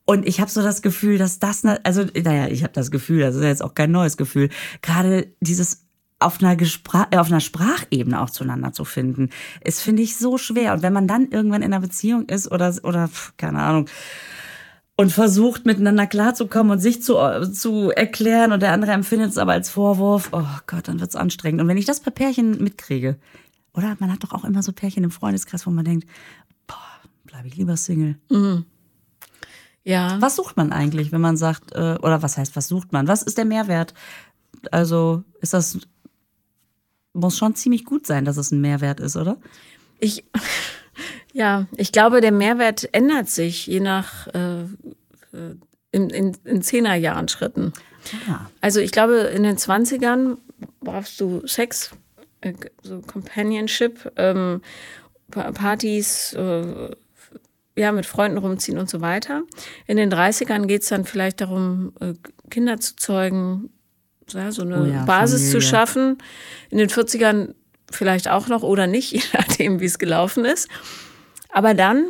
[0.06, 3.36] Und ich habe so das Gefühl, dass das, also naja, ich habe das Gefühl, das
[3.36, 4.50] ist jetzt auch kein neues Gefühl,
[4.82, 5.86] gerade dieses
[6.20, 9.30] auf einer, Gespra äh, auf einer Sprachebene auch zueinander zu finden,
[9.64, 10.74] ist, finde ich, so schwer.
[10.74, 13.88] Und wenn man dann irgendwann in einer Beziehung ist oder, oder keine Ahnung,
[15.02, 17.16] und versucht miteinander klarzukommen und sich zu,
[17.52, 21.60] zu erklären und der andere empfindet es aber als Vorwurf, oh Gott, dann wird's anstrengend.
[21.60, 23.18] Und wenn ich das bei Pärchen mitkriege,
[23.74, 26.08] oder man hat doch auch immer so Pärchen im Freundeskreis, wo man denkt,
[26.68, 26.76] boah,
[27.24, 28.20] bleibe ich lieber Single.
[29.84, 30.22] Ja.
[30.22, 33.08] Was sucht man eigentlich, wenn man sagt, äh, oder was heißt, was sucht man?
[33.08, 33.96] Was ist der Mehrwert?
[34.70, 35.80] Also ist das,
[37.14, 39.38] muss schon ziemlich gut sein, dass es ein Mehrwert ist, oder?
[40.00, 40.26] Ich,
[41.34, 45.56] ja, ich glaube, der Mehrwert ändert sich je nach äh, äh
[45.94, 47.74] in, in, in Zehnerjahren Schritten.
[48.28, 48.50] Ja.
[48.62, 50.38] Also ich glaube, in den 20ern
[50.80, 51.91] brauchst du Sex,
[52.41, 54.62] äh, so Companionship, ähm,
[55.30, 56.91] Partys, äh,
[57.78, 59.44] ja, mit Freunden rumziehen und so weiter.
[59.88, 62.13] In den 30ern geht es dann vielleicht darum, äh,
[62.50, 63.70] Kinder zu zeugen,
[64.30, 65.60] ja, so eine oh ja, Basis Familie.
[65.60, 66.17] zu schaffen.
[66.70, 67.54] In den 40ern
[67.89, 70.67] vielleicht auch noch oder nicht, je nachdem, wie es gelaufen ist.
[71.52, 72.06] Aber dann,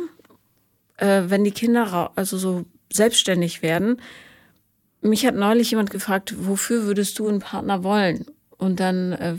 [0.96, 4.00] äh, wenn die Kinder also so selbstständig werden,
[5.00, 8.26] mich hat neulich jemand gefragt, wofür würdest du einen Partner wollen?
[8.56, 9.36] Und dann, äh,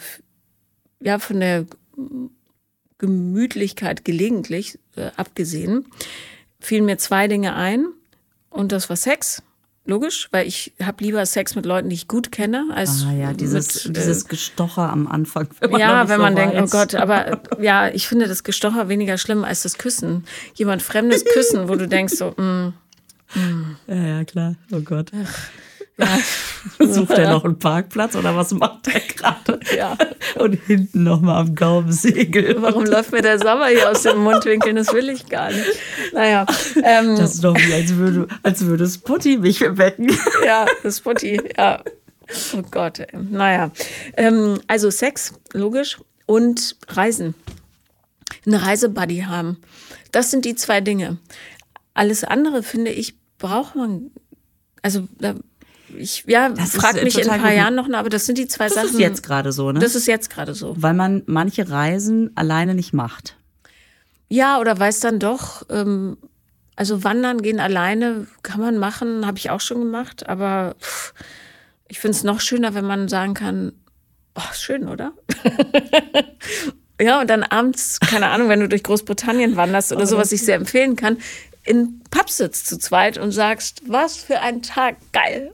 [1.00, 1.66] ja, von der
[2.98, 5.86] Gemütlichkeit gelegentlich äh, abgesehen,
[6.60, 7.88] fielen mir zwei Dinge ein.
[8.50, 9.42] Und das war Sex.
[9.86, 13.34] Logisch, weil ich habe lieber Sex mit Leuten, die ich gut kenne, als ah, ja,
[13.34, 15.50] dieses, mit, äh, dieses Gestocher am Anfang.
[15.60, 19.18] Wenn man ja, wenn man denkt, oh Gott, aber ja, ich finde das Gestocher weniger
[19.18, 20.24] schlimm als das Küssen.
[20.54, 22.74] Jemand Fremdes küssen, wo du denkst so, mm,
[23.36, 23.76] mm.
[23.88, 24.56] Ja, ja, klar.
[24.72, 25.12] Oh Gott.
[25.22, 25.50] Ach.
[25.98, 26.18] Ja.
[26.80, 29.60] Sucht er noch einen Parkplatz oder was macht er gerade?
[29.78, 29.96] Ja.
[30.40, 32.62] Und hinten nochmal am Gaumensegel.
[32.62, 34.76] Warum läuft mir der Sommer hier aus den Mundwinkeln?
[34.76, 35.66] Das will ich gar nicht.
[36.14, 36.46] Naja.
[36.84, 40.12] Ähm, das ist doch wie, als würde, als würde Spotty mich wecken.
[40.46, 41.82] Ja, Spotty, ja.
[42.56, 43.08] Oh Gott, ey.
[43.14, 43.72] naja.
[44.18, 47.36] Ähm, also Sex, logisch, und Reisen.
[48.46, 49.58] Eine Reisebuddy haben.
[50.12, 51.18] Das sind die zwei Dinge.
[51.94, 54.12] Alles andere, finde ich, braucht man.
[54.82, 55.36] Also da
[55.98, 57.58] ich ja, frage mich in ein paar gut.
[57.58, 58.88] Jahren noch, aber das sind die zwei das Sachen.
[58.88, 59.80] Das ist jetzt gerade so, ne?
[59.80, 60.76] Das ist jetzt gerade so.
[60.78, 63.38] Weil man manche Reisen alleine nicht macht.
[64.30, 66.18] Ja, oder weiß dann doch, ähm,
[66.76, 71.14] also wandern gehen alleine kann man machen, habe ich auch schon gemacht, aber pff,
[71.88, 73.74] ich finde es noch schöner, wenn man sagen kann,
[74.36, 75.14] oh, schön, oder?
[77.00, 80.42] ja, und dann abends, keine Ahnung, wenn du durch Großbritannien wanderst oder so, was ich
[80.44, 81.18] sehr empfehlen kann,
[81.64, 85.54] in Pub sitzt zu zweit und sagst, was für ein Tag, geil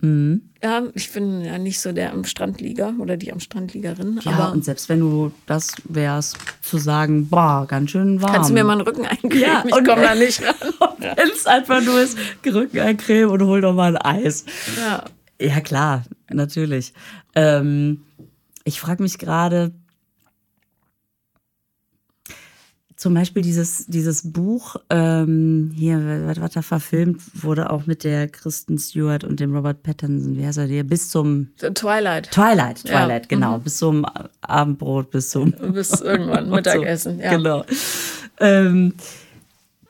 [0.00, 0.42] Mhm.
[0.62, 4.20] Ja, ich bin ja nicht so der am Strandlieger oder die am Strandliegerin.
[4.22, 8.32] Ja, aber und selbst wenn du das wärst, zu sagen, boah, ganz schön warm.
[8.32, 9.40] Kannst du mir mal einen Rücken eincremen?
[9.40, 10.42] Ja, ich komme da nicht
[10.80, 10.96] ran.
[11.00, 14.44] wenn es einfach nur ist, Rücken eincremen und hol doch mal ein Eis.
[14.76, 15.04] Ja.
[15.40, 16.92] Ja, klar, natürlich.
[17.34, 18.02] Ähm,
[18.64, 19.72] ich frage mich gerade,
[22.98, 28.26] zum Beispiel dieses, dieses Buch, ähm, hier, was, was da verfilmt wurde, auch mit der
[28.26, 30.82] Kristen Stewart und dem Robert Pattinson, wie heißt er der?
[30.82, 32.28] Bis zum Twilight.
[32.32, 33.28] Twilight, Twilight, ja.
[33.28, 33.58] genau.
[33.58, 33.62] Mhm.
[33.62, 34.04] Bis zum
[34.40, 37.36] Abendbrot, bis zum Bis irgendwann, Mittagessen, ja.
[37.36, 37.64] Genau.
[38.40, 38.94] Ähm,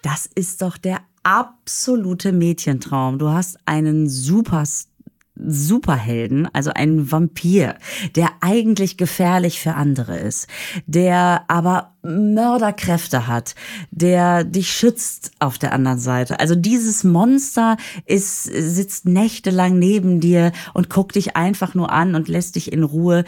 [0.03, 3.18] das ist doch der absolute Mädchentraum.
[3.18, 4.98] Du hast einen Superstar
[5.46, 7.77] Superhelden, also einen Vampir,
[8.16, 10.48] der eigentlich gefährlich für andere ist,
[10.87, 13.55] der aber Mörderkräfte hat,
[13.90, 16.40] der dich schützt auf der anderen Seite.
[16.40, 22.29] Also dieses Monster ist, sitzt nächtelang neben dir und guckt dich einfach nur an und
[22.29, 23.24] lässt dich in Ruhe.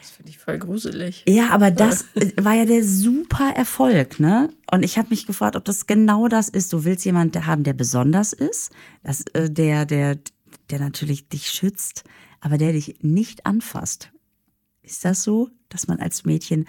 [0.00, 1.24] Das finde ich voll gruselig.
[1.26, 2.04] Ja, aber das
[2.40, 4.50] war ja der super Erfolg, ne?
[4.70, 6.72] Und ich habe mich gefragt, ob das genau das ist.
[6.72, 8.70] Du willst jemanden haben, der besonders ist,
[9.02, 10.18] dass, äh, der, der
[10.70, 12.04] der natürlich dich schützt,
[12.40, 14.10] aber der dich nicht anfasst.
[14.82, 16.66] Ist das so, dass man als Mädchen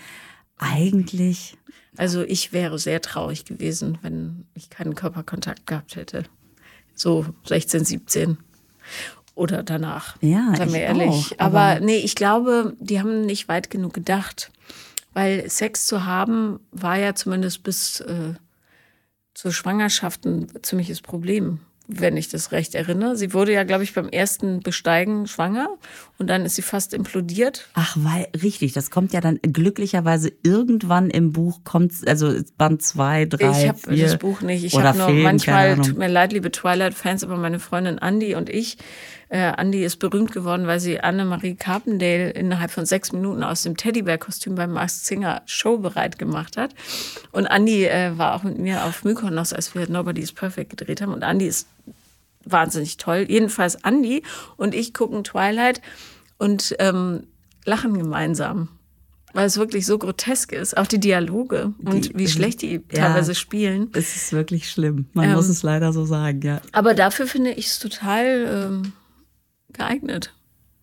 [0.57, 1.57] eigentlich.
[1.97, 6.23] Also ich wäre sehr traurig gewesen, wenn ich keinen Körperkontakt gehabt hätte.
[6.93, 8.37] So 16, 17
[9.35, 10.17] oder danach.
[10.21, 11.09] Ja, seien wir ehrlich.
[11.09, 14.51] Auch, aber, aber nee, ich glaube, die haben nicht weit genug gedacht.
[15.13, 18.35] Weil Sex zu haben war ja zumindest bis äh,
[19.33, 21.59] zur Schwangerschaft ein ziemliches Problem
[21.99, 23.15] wenn ich das recht erinnere.
[23.15, 25.67] Sie wurde ja, glaube ich, beim ersten Besteigen schwanger
[26.17, 27.67] und dann ist sie fast implodiert.
[27.73, 33.25] Ach, weil, richtig, das kommt ja dann glücklicherweise irgendwann im Buch, kommt, also Band 2,
[33.25, 34.63] 3, Ich habe das Buch nicht.
[34.63, 38.49] Ich habe nur Film, manchmal, tut mir leid, liebe Twilight-Fans, aber meine Freundin Andi und
[38.49, 38.77] ich,
[39.33, 43.77] äh, Andi ist berühmt geworden, weil sie Annemarie Carpendale innerhalb von sechs Minuten aus dem
[43.77, 46.75] Teddybär-Kostüm beim Masked Singer Show bereit gemacht hat.
[47.31, 50.99] Und Andi äh, war auch mit mir auf Mykonos, als wir Nobody is Perfect gedreht
[51.01, 51.13] haben.
[51.13, 51.67] Und Andi ist
[52.43, 53.25] wahnsinnig toll.
[53.29, 54.23] Jedenfalls Andi
[54.57, 55.81] und ich gucken Twilight
[56.37, 57.23] und ähm,
[57.65, 58.67] lachen gemeinsam.
[59.33, 60.75] Weil es wirklich so grotesk ist.
[60.75, 63.07] Auch die Dialoge und Die- wie schlecht die Ja.
[63.07, 63.89] teilweise spielen.
[63.93, 65.05] Es ist wirklich schlimm.
[65.13, 66.59] Man Ähm, muss es leider so sagen, ja.
[66.73, 68.91] Aber dafür finde ich es total ähm,
[69.73, 70.34] geeignet,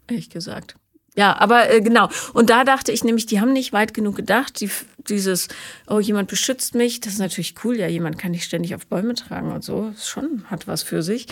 [0.09, 0.77] ehrlich gesagt.
[1.17, 2.09] Ja, aber äh, genau.
[2.33, 4.61] Und da dachte ich nämlich, die haben nicht weit genug gedacht.
[4.61, 4.71] Die,
[5.09, 5.49] dieses,
[5.87, 7.79] oh, jemand beschützt mich, das ist natürlich cool.
[7.79, 9.91] Ja, jemand kann dich ständig auf Bäume tragen und so.
[9.95, 11.27] Ist schon, hat was für sich.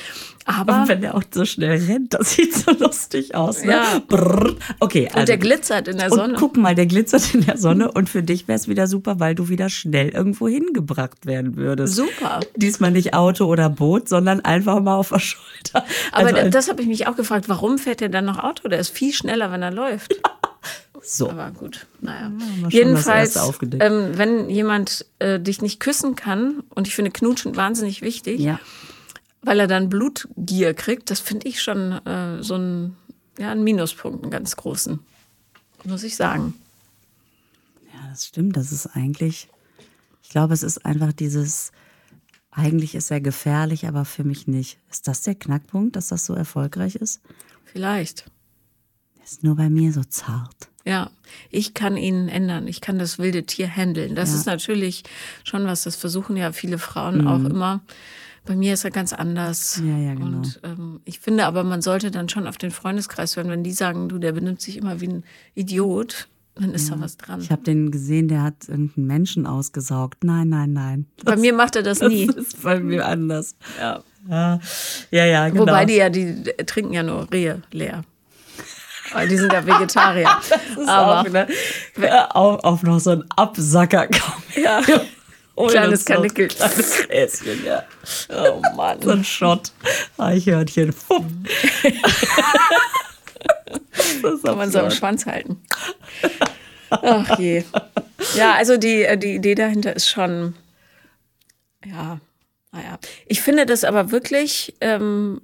[0.45, 3.65] Aber, Und wenn der auch so schnell rennt, das sieht so lustig aus.
[3.65, 3.73] Ne?
[3.73, 4.01] Ja.
[4.07, 4.55] Brrr.
[4.81, 5.19] Okay, also.
[5.21, 6.35] und der glitzert in der und Sonne.
[6.39, 9.35] guck mal, der glitzert in der Sonne und für dich wäre es wieder super, weil
[9.35, 11.97] du wieder schnell irgendwo hingebracht werden würdest.
[11.97, 12.41] Super.
[12.55, 15.85] Diesmal nicht Auto oder Boot, sondern einfach mal auf der Schulter.
[16.13, 18.69] Aber also, da- das habe ich mich auch gefragt, warum fährt der dann noch Auto?
[18.69, 20.15] Der ist viel schneller, wenn er läuft.
[21.07, 21.31] So.
[21.31, 22.33] Aber gut, naja.
[22.63, 28.03] das Jedenfalls, ähm, wenn jemand äh, dich nicht küssen kann, und ich finde Knutschen wahnsinnig
[28.03, 28.59] wichtig, Ja.
[29.43, 32.97] weil er dann Blutgier kriegt, das finde ich schon äh, so ein,
[33.39, 34.99] ja, ein Minuspunkt, einen ganz großen.
[35.85, 36.55] Muss ich sagen.
[37.95, 38.57] Ja, das stimmt.
[38.57, 39.49] Das ist eigentlich,
[40.23, 41.71] ich glaube, es ist einfach dieses,
[42.51, 44.79] eigentlich ist er gefährlich, aber für mich nicht.
[44.91, 47.21] Ist das der Knackpunkt, dass das so erfolgreich ist?
[47.65, 48.25] Vielleicht.
[49.27, 50.69] Ist nur bei mir so zart.
[50.85, 51.11] Ja,
[51.51, 52.69] ich kann ihn ändern.
[52.69, 54.15] Ich kann das wilde Tier handeln.
[54.15, 54.37] Das Ja.
[54.37, 55.03] ist natürlich
[55.43, 57.81] schon was, das versuchen ja viele Frauen auch immer.
[58.45, 59.81] Bei mir ist er ganz anders.
[59.81, 59.89] Mhm.
[59.89, 60.37] Ja, ja, genau.
[60.39, 63.49] Und ähm, ich finde aber, man sollte dann schon auf den Freundeskreis hören.
[63.49, 65.25] Wenn die sagen, du, der benimmt sich immer wie ein
[65.57, 67.41] Idiot, dann ist da was dran.
[67.41, 70.23] Ich habe den gesehen, der hat irgendeinen Menschen ausgesaugt.
[70.23, 71.07] Nein, nein, nein.
[71.25, 72.27] Bei mir macht er das Das nie.
[72.27, 73.57] ist bei mir anders.
[73.81, 74.05] Ja.
[74.29, 74.61] Ja,
[75.11, 75.63] ja, ja genau.
[75.63, 78.05] Wobei die ja, die trinken ja nur Rehe leer.
[79.17, 80.29] Weil die sind ja Vegetarier.
[80.79, 84.09] ist aber auch wieder, auf, auf noch so einen Absacker
[84.55, 84.83] ja,
[85.55, 86.49] Ohne kleines das Kanickel.
[86.49, 87.83] Kleines Gläschen, ja.
[88.29, 89.01] Oh Mann.
[89.01, 89.73] So ein Shot.
[90.19, 90.93] Eichhörnchen.
[90.93, 91.25] Fupp.
[94.23, 94.91] das Kann man so am.
[94.91, 95.63] Schwanz halten.
[96.91, 97.65] Ach je.
[98.35, 100.55] Ja, also die, äh, die Idee dahinter ist schon,
[101.87, 102.21] ja,
[102.71, 102.99] naja.
[103.27, 105.41] Ich finde das aber wirklich ähm,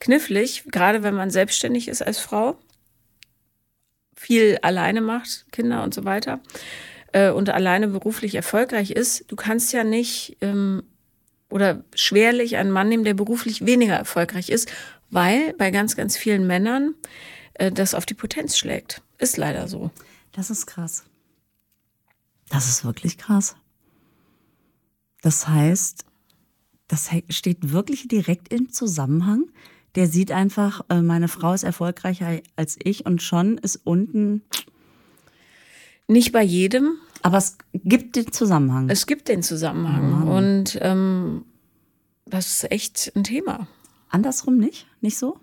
[0.00, 2.58] knifflig, gerade wenn man selbstständig ist als Frau,
[4.24, 6.40] viel alleine macht, Kinder und so weiter,
[7.12, 9.30] äh, und alleine beruflich erfolgreich ist.
[9.30, 10.82] Du kannst ja nicht ähm,
[11.50, 14.72] oder schwerlich einen Mann nehmen, der beruflich weniger erfolgreich ist,
[15.10, 16.94] weil bei ganz, ganz vielen Männern
[17.54, 19.02] äh, das auf die Potenz schlägt.
[19.18, 19.90] Ist leider so.
[20.32, 21.04] Das ist krass.
[22.48, 23.56] Das ist wirklich krass.
[25.20, 26.06] Das heißt,
[26.88, 29.44] das steht wirklich direkt im Zusammenhang.
[29.94, 34.42] Der sieht einfach, äh, meine Frau ist erfolgreicher als ich und schon ist unten.
[36.08, 36.96] Nicht bei jedem.
[37.22, 38.90] Aber es gibt den Zusammenhang.
[38.90, 40.28] Es gibt den Zusammenhang.
[40.28, 41.44] Und ähm,
[42.26, 43.66] das ist echt ein Thema.
[44.10, 44.86] Andersrum nicht?
[45.00, 45.38] Nicht so?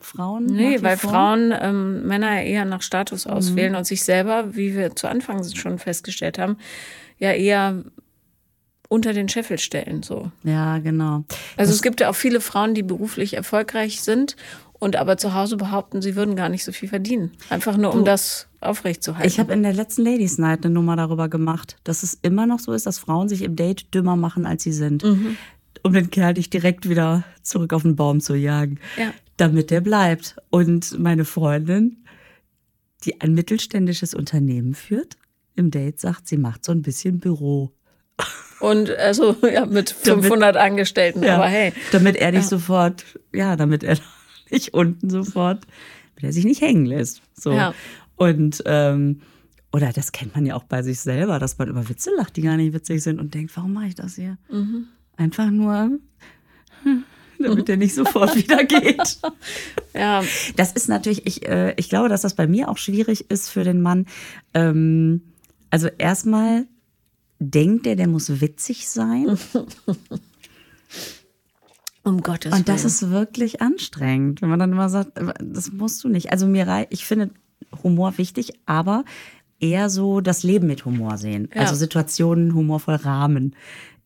[0.00, 0.46] Frauen?
[0.46, 1.10] Nee, weil vor?
[1.10, 5.78] Frauen ähm, Männer eher nach Status auswählen und sich selber, wie wir zu Anfang schon
[5.78, 6.56] festgestellt haben,
[7.18, 7.84] ja eher
[8.90, 10.02] unter den Scheffel stellen.
[10.02, 10.30] So.
[10.42, 11.24] Ja, genau.
[11.56, 14.36] Also es gibt ja auch viele Frauen, die beruflich erfolgreich sind
[14.80, 17.30] und aber zu Hause behaupten, sie würden gar nicht so viel verdienen.
[17.50, 19.28] Einfach nur, um das aufrechtzuerhalten.
[19.28, 22.58] Ich habe in der letzten Ladies Night eine Nummer darüber gemacht, dass es immer noch
[22.58, 25.04] so ist, dass Frauen sich im Date dümmer machen, als sie sind.
[25.04, 28.80] Um den Kerl dich direkt wieder zurück auf den Baum zu jagen.
[28.98, 29.14] Ja.
[29.36, 30.36] Damit der bleibt.
[30.50, 32.04] Und meine Freundin,
[33.04, 35.16] die ein mittelständisches Unternehmen führt,
[35.54, 37.72] im Date sagt, sie macht so ein bisschen Büro.
[38.60, 41.24] Und also ja, mit Damit- 500 Angestellten.
[41.24, 43.96] Aber hey, Damit er nicht sofort, ja, damit er
[44.50, 45.62] nicht unten sofort,
[46.16, 47.22] damit er sich nicht hängen lässt.
[47.34, 47.52] So.
[47.52, 47.74] Ja.
[48.16, 49.22] Und, ähm,
[49.72, 52.42] oder das kennt man ja auch bei sich selber, dass man über Witze lacht, die
[52.42, 54.36] gar nicht witzig sind und denkt, warum mache ich das hier?
[54.50, 54.88] Mhm.
[55.16, 55.98] Einfach nur,
[56.82, 57.04] hm,
[57.38, 59.18] damit der nicht sofort wieder geht.
[59.94, 60.22] ja,
[60.56, 63.64] Das ist natürlich, ich, äh, ich glaube, dass das bei mir auch schwierig ist für
[63.64, 64.06] den Mann.
[64.52, 65.22] Ähm,
[65.70, 66.66] also erstmal
[67.40, 69.26] denkt er, der muss witzig sein.
[72.04, 72.86] um Gottes Und das Willen.
[72.86, 76.30] ist wirklich anstrengend, wenn man dann immer sagt, das musst du nicht.
[76.30, 77.30] Also mir rei- ich finde
[77.82, 79.04] Humor wichtig, aber
[79.58, 81.48] eher so das Leben mit Humor sehen.
[81.54, 81.62] Ja.
[81.62, 83.54] Also Situationen humorvoll rahmen.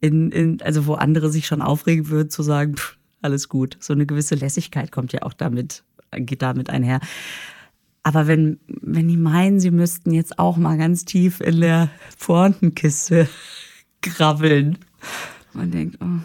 [0.01, 3.77] In, in, also wo andere sich schon aufregen würden, zu sagen, pff, alles gut.
[3.81, 7.01] So eine gewisse Lässigkeit kommt ja auch damit, geht damit einher.
[8.05, 13.29] Aber wenn, wenn die meinen, sie müssten jetzt auch mal ganz tief in der Pointenkiste
[14.03, 14.79] grabbeln,
[15.55, 16.21] man denkt, oh,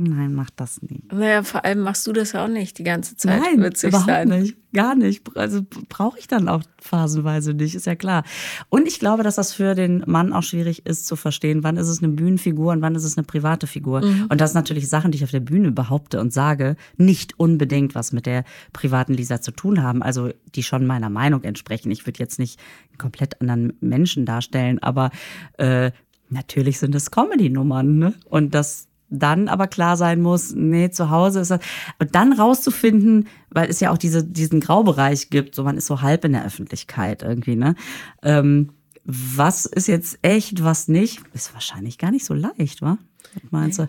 [0.00, 1.02] Nein, mach das nie.
[1.12, 3.42] Naja, vor allem machst du das ja auch nicht die ganze Zeit.
[3.42, 4.28] Nein, überhaupt sein.
[4.28, 4.56] nicht.
[4.72, 5.36] Gar nicht.
[5.36, 8.22] Also brauche ich dann auch phasenweise nicht, ist ja klar.
[8.68, 11.88] Und ich glaube, dass das für den Mann auch schwierig ist zu verstehen, wann ist
[11.88, 14.02] es eine Bühnenfigur und wann ist es eine private Figur.
[14.02, 14.26] Mhm.
[14.28, 17.96] Und das sind natürlich Sachen, die ich auf der Bühne behaupte und sage, nicht unbedingt
[17.96, 20.04] was mit der privaten Lisa zu tun haben.
[20.04, 21.90] Also die schon meiner Meinung entsprechen.
[21.90, 25.10] Ich würde jetzt nicht einen komplett anderen Menschen darstellen, aber
[25.56, 25.90] äh,
[26.28, 27.98] natürlich sind es Comedy-Nummern.
[27.98, 28.14] Ne?
[28.26, 31.60] Und das dann aber klar sein muss, nee, zu Hause ist das.
[31.98, 36.02] Und dann rauszufinden, weil es ja auch diese, diesen Graubereich gibt, so man ist so
[36.02, 37.74] halb in der Öffentlichkeit irgendwie, ne?
[38.22, 38.70] Ähm,
[39.04, 42.98] was ist jetzt echt, was nicht, ist wahrscheinlich gar nicht so leicht, wa?
[43.34, 43.88] Was meinst du?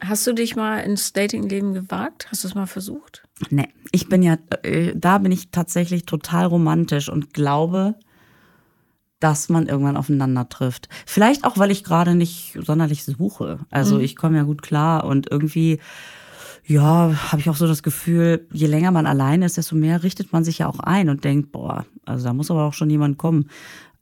[0.00, 2.28] Hast du dich mal ins Datingleben gewagt?
[2.30, 3.22] Hast du es mal versucht?
[3.50, 7.94] Nee, ich bin ja, äh, da bin ich tatsächlich total romantisch und glaube,
[9.20, 10.88] dass man irgendwann aufeinander trifft.
[11.06, 13.60] Vielleicht auch, weil ich gerade nicht sonderlich suche.
[13.70, 14.02] Also mhm.
[14.02, 15.78] ich komme ja gut klar und irgendwie,
[16.66, 20.32] ja, habe ich auch so das Gefühl, je länger man alleine ist, desto mehr richtet
[20.32, 23.16] man sich ja auch ein und denkt, boah, also da muss aber auch schon jemand
[23.16, 23.48] kommen.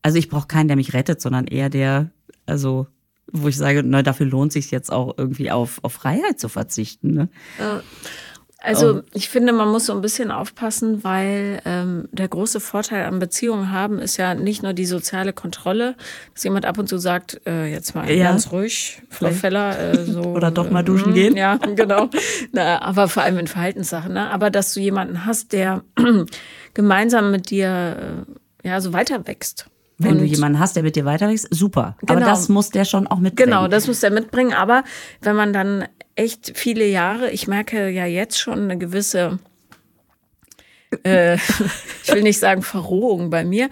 [0.03, 2.11] Also ich brauche keinen, der mich rettet, sondern eher der,
[2.47, 2.89] also
[3.33, 7.13] wo ich sage, na, dafür lohnt sich jetzt auch irgendwie auf, auf Freiheit zu verzichten.
[7.13, 7.29] Ne?
[7.59, 7.83] Ja.
[8.65, 9.03] Also oh.
[9.13, 13.71] ich finde, man muss so ein bisschen aufpassen, weil ähm, der große Vorteil an Beziehungen
[13.71, 15.97] haben ist ja nicht nur die soziale Kontrolle,
[16.33, 18.25] dass jemand ab und zu sagt, äh, jetzt mal ja.
[18.25, 21.37] ganz ruhig, Frau Feller, äh, so oder doch mal duschen äh, gehen.
[21.37, 22.09] Ja, genau.
[22.53, 24.15] Na, aber vor allem in Verhaltenssachen.
[24.15, 24.31] Ne?
[24.31, 25.83] Aber dass du jemanden hast, der
[26.75, 28.25] gemeinsam mit dir
[28.63, 29.67] äh, ja so weiter wächst.
[29.99, 31.97] Wenn und du jemanden hast, der mit dir weiterwächst, super.
[32.01, 32.13] Genau.
[32.15, 33.51] Aber das muss der schon auch mitbringen.
[33.51, 34.53] Genau, das muss der mitbringen.
[34.53, 34.85] Aber
[35.21, 35.85] wenn man dann
[36.17, 37.31] echt viele Jahre.
[37.31, 39.39] Ich merke ja jetzt schon eine gewisse,
[41.05, 41.35] äh,
[42.05, 43.71] ich will nicht sagen Verrohung bei mir,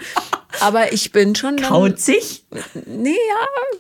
[0.61, 1.57] aber ich bin schon.
[1.57, 2.44] Dann, kauzig?
[2.87, 3.16] Nee,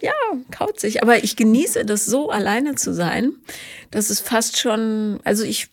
[0.00, 1.02] ja, ja, kauzig.
[1.02, 3.32] Aber ich genieße das so, alleine zu sein,
[3.90, 5.68] dass es fast schon, also ich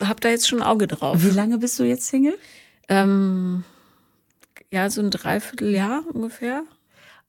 [0.00, 1.18] habe da jetzt schon ein Auge drauf.
[1.22, 2.38] Wie lange bist du jetzt Single?
[2.88, 3.64] Ähm,
[4.70, 6.64] ja, so ein Dreivierteljahr ungefähr.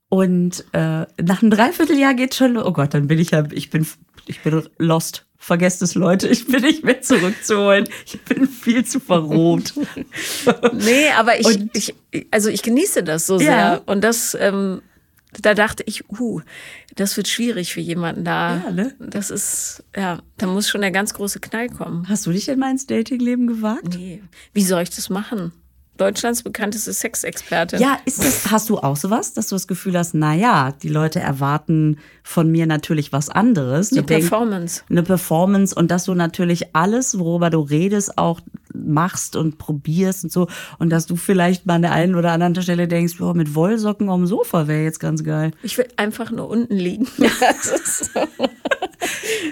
[0.09, 3.85] Und äh, nach einem Dreivierteljahr geht schon, oh Gott, dann bin ich ja, ich bin
[4.27, 5.25] ich bin lost.
[5.37, 6.27] Vergesst es, Leute.
[6.27, 7.87] Ich bin nicht mehr zurückzuholen.
[8.05, 9.73] Ich bin viel zu verroht.
[10.73, 11.95] nee, aber ich, ich,
[12.31, 13.51] also ich genieße das so sehr.
[13.51, 13.81] Ja.
[13.85, 14.81] Und das, ähm,
[15.39, 16.41] da dachte ich, uh,
[16.95, 18.63] das wird schwierig für jemanden da.
[18.65, 18.95] Ja, ne?
[18.99, 22.09] Das ist, ja, da muss schon der ganz große Knall kommen.
[22.09, 23.95] Hast du dich in mein Datingleben gewagt?
[23.95, 24.23] Nee.
[24.53, 25.51] Wie soll ich das machen?
[25.97, 27.79] Deutschlands bekannteste Sexexpertin.
[27.79, 30.89] Ja, ist das, hast du auch sowas, dass du das Gefühl hast, na ja, die
[30.89, 33.89] Leute erwarten von mir natürlich was anderes.
[33.89, 34.79] Die eine Performance.
[34.79, 38.41] Denken, eine Performance und dass du natürlich alles, worüber du redest, auch
[38.73, 40.47] machst und probierst und so.
[40.79, 44.09] Und dass du vielleicht mal an der einen oder anderen Stelle denkst, boah, mit Wollsocken
[44.09, 45.51] am Sofa wäre jetzt ganz geil.
[45.63, 47.07] Ich will einfach nur unten liegen.
[47.17, 48.27] das, ist so.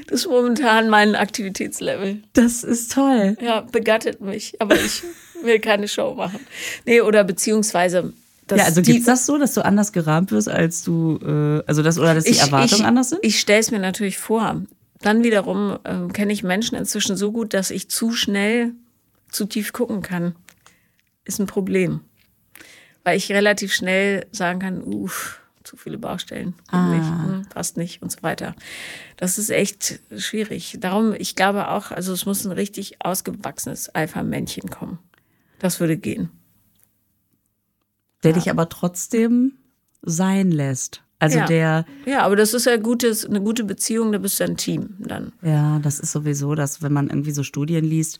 [0.08, 2.22] das ist momentan mein Aktivitätslevel.
[2.34, 3.38] Das ist toll.
[3.42, 4.60] Ja, begattet mich.
[4.60, 5.04] Aber ich
[5.46, 6.40] will keine Show machen.
[6.86, 8.14] Nee, oder beziehungsweise.
[8.50, 11.84] ja, also gibt es das so, dass du anders gerahmt wirst, als du, äh, also
[11.84, 13.20] das, oder dass die ich, Erwartungen ich, anders sind?
[13.24, 14.62] Ich stelle es mir natürlich vor.
[15.02, 18.72] Dann wiederum äh, kenne ich Menschen inzwischen so gut, dass ich zu schnell
[19.30, 20.36] zu tief gucken kann.
[21.26, 22.02] Ist ein Problem.
[23.04, 26.90] Weil ich relativ schnell sagen kann, uff, zu viele Baustellen, ah.
[26.90, 28.56] nicht, hm, passt nicht und so weiter.
[29.18, 30.78] Das ist echt schwierig.
[30.80, 35.00] Darum, ich glaube auch, also es muss ein richtig ausgewachsenes Alpha-Männchen kommen.
[35.64, 36.30] Das würde gehen.
[38.24, 38.38] Der ja.
[38.38, 39.54] dich aber trotzdem
[40.02, 41.04] sein lässt.
[41.20, 41.46] Also ja.
[41.46, 41.86] der.
[42.06, 45.32] Ja, aber das ist ja gutes, eine gute Beziehung, da bist du ein Team dann.
[45.42, 48.20] Ja, das ist sowieso, dass wenn man irgendwie so Studien liest,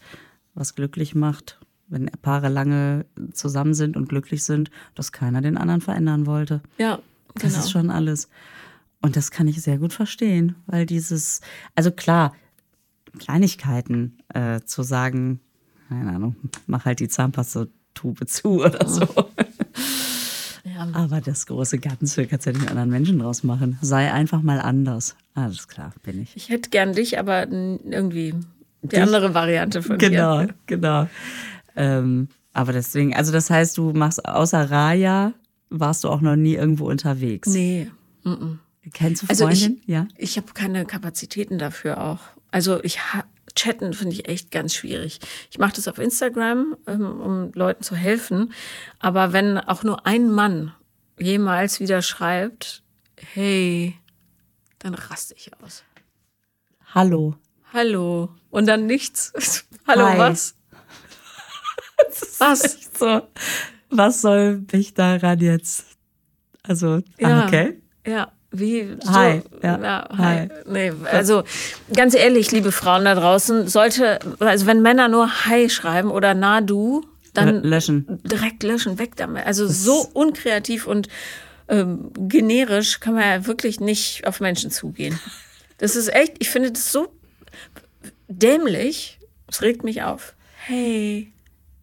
[0.54, 5.82] was glücklich macht, wenn Paare lange zusammen sind und glücklich sind, dass keiner den anderen
[5.82, 6.62] verändern wollte.
[6.78, 7.04] Ja, genau.
[7.42, 8.30] Das ist schon alles.
[9.02, 11.42] Und das kann ich sehr gut verstehen, weil dieses,
[11.76, 12.34] also klar,
[13.20, 15.42] Kleinigkeiten äh, zu sagen,
[16.00, 16.36] keine Ahnung,
[16.68, 19.08] mach halt die Zahnpasta-Tube zu oder so.
[20.64, 20.88] Ja.
[20.94, 23.78] Aber das große Ganze kannst du ja nicht mit anderen Menschen draus machen.
[23.82, 25.16] Sei einfach mal anders.
[25.34, 26.36] Alles klar, bin ich.
[26.36, 28.34] Ich hätte gern dich, aber irgendwie
[28.82, 29.02] die dich?
[29.02, 30.54] andere Variante von genau, dir.
[30.68, 31.10] Genau, genau.
[31.76, 35.34] Ähm, aber deswegen, also das heißt, du machst außer Raya,
[35.70, 37.50] warst du auch noch nie irgendwo unterwegs?
[37.50, 37.92] Nee.
[38.24, 38.58] Mm -mm.
[38.94, 39.48] Kennst du Freundin?
[39.48, 40.08] Also ich, ja.
[40.18, 42.20] Ich habe keine Kapazitäten dafür auch.
[42.52, 45.20] Also ich habe Chatten finde ich echt ganz schwierig.
[45.52, 48.54] Ich mache das auf Instagram, ähm, um Leuten zu helfen.
[49.00, 50.74] Aber wenn auch nur ein Mann
[51.20, 52.82] jemals wieder schreibt,
[53.34, 53.96] hey,
[54.80, 55.84] dann raste ich aus.
[56.94, 57.36] Hallo.
[57.72, 58.30] Hallo.
[58.50, 59.32] Und dann nichts.
[59.88, 60.18] Hallo, Hi.
[60.18, 60.56] was?
[62.40, 62.90] Was?
[62.98, 63.22] So.
[63.90, 65.86] Was soll mich daran jetzt?
[66.64, 67.42] Also, Ja.
[67.42, 67.82] ah, okay.
[68.06, 70.24] Ja, wie so, Hi, ja, ja, hi.
[70.24, 70.50] hi.
[70.68, 71.44] Nee, also
[71.96, 76.62] ganz ehrlich, liebe Frauen da draußen, sollte, also wenn Männer nur Hi schreiben oder na
[76.62, 78.22] du, dann löschen.
[78.24, 79.46] direkt löschen, weg damit.
[79.46, 81.08] Also so unkreativ und
[81.68, 85.20] ähm, generisch kann man ja wirklich nicht auf Menschen zugehen.
[85.80, 87.12] Das ist echt, ich finde das so
[88.28, 89.20] dämlich.
[89.48, 90.36] Es regt mich auf.
[90.66, 91.34] Hey.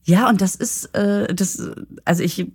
[0.05, 1.61] Ja, und das ist, äh, das,
[2.05, 2.47] also ich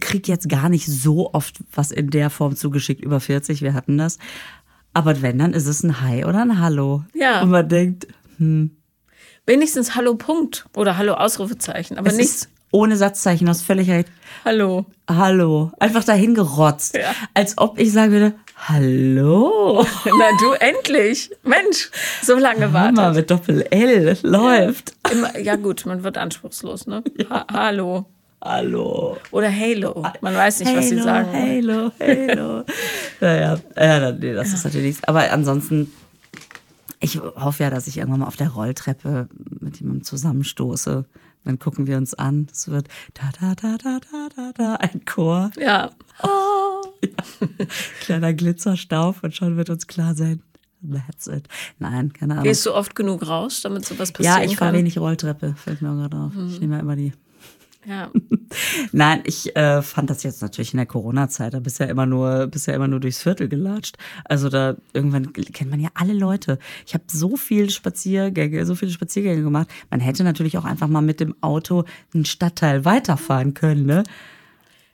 [0.00, 3.98] krieg jetzt gar nicht so oft was in der Form zugeschickt, über 40, wir hatten
[3.98, 4.18] das.
[4.92, 7.04] Aber wenn, dann ist es ein Hi oder ein Hallo.
[7.14, 7.42] Ja.
[7.42, 8.06] Und man denkt,
[9.46, 12.34] Wenigstens Hallo Punkt oder Hallo Ausrufezeichen, aber es nichts.
[12.34, 14.08] ist ohne Satzzeichen, du hast völlig recht.
[14.44, 14.86] Hallo.
[15.08, 15.70] Hallo.
[15.78, 16.96] Einfach dahin gerotzt.
[16.96, 17.14] Ja.
[17.32, 19.86] Als ob ich sagen würde, Hallo.
[20.04, 21.30] Na du endlich.
[21.44, 21.90] Mensch,
[22.22, 23.14] so lange Hammer wartet.
[23.16, 24.18] mit Doppel-L.
[24.22, 24.94] Läuft.
[25.12, 27.04] Immer, ja gut, man wird anspruchslos, ne?
[27.30, 28.06] Ha Hallo.
[28.42, 29.16] Hallo.
[29.30, 30.04] Oder Halo.
[30.20, 31.32] Man weiß nicht, was sie sagen.
[31.32, 32.64] Halo, Halo.
[33.20, 35.04] naja, ja, nee, das ist natürlich nichts.
[35.04, 35.92] Aber ansonsten,
[37.00, 39.28] ich hoffe ja, dass ich irgendwann mal auf der Rolltreppe
[39.60, 41.06] mit jemandem zusammenstoße.
[41.44, 42.48] Dann gucken wir uns an.
[42.52, 45.50] Es wird da, da, da, da, da, da, da, ein Chor.
[45.58, 45.90] Ja.
[48.00, 50.42] Kleiner Glitzerstaub und schon wird uns klar sein.
[50.82, 51.48] That's it.
[51.78, 52.44] Nein, keine Ahnung.
[52.44, 55.90] Gehst du oft genug raus, damit sowas passieren ja, ich fahre wenig Rolltreppe, fällt mir
[55.90, 56.32] auch gerade auf.
[56.48, 57.12] Ich nehme ja immer die
[57.86, 58.10] Ja.
[58.92, 61.54] Nein, ich äh, fand das jetzt natürlich in der Corona-Zeit.
[61.54, 63.96] Da bist ja immer nur, bist ja immer nur durchs Viertel gelatscht.
[64.24, 66.58] Also da irgendwann kennt man ja alle Leute.
[66.86, 69.68] Ich habe so viel Spaziergänge, so viele Spaziergänge gemacht.
[69.90, 74.02] Man hätte natürlich auch einfach mal mit dem Auto einen Stadtteil weiterfahren können, ne?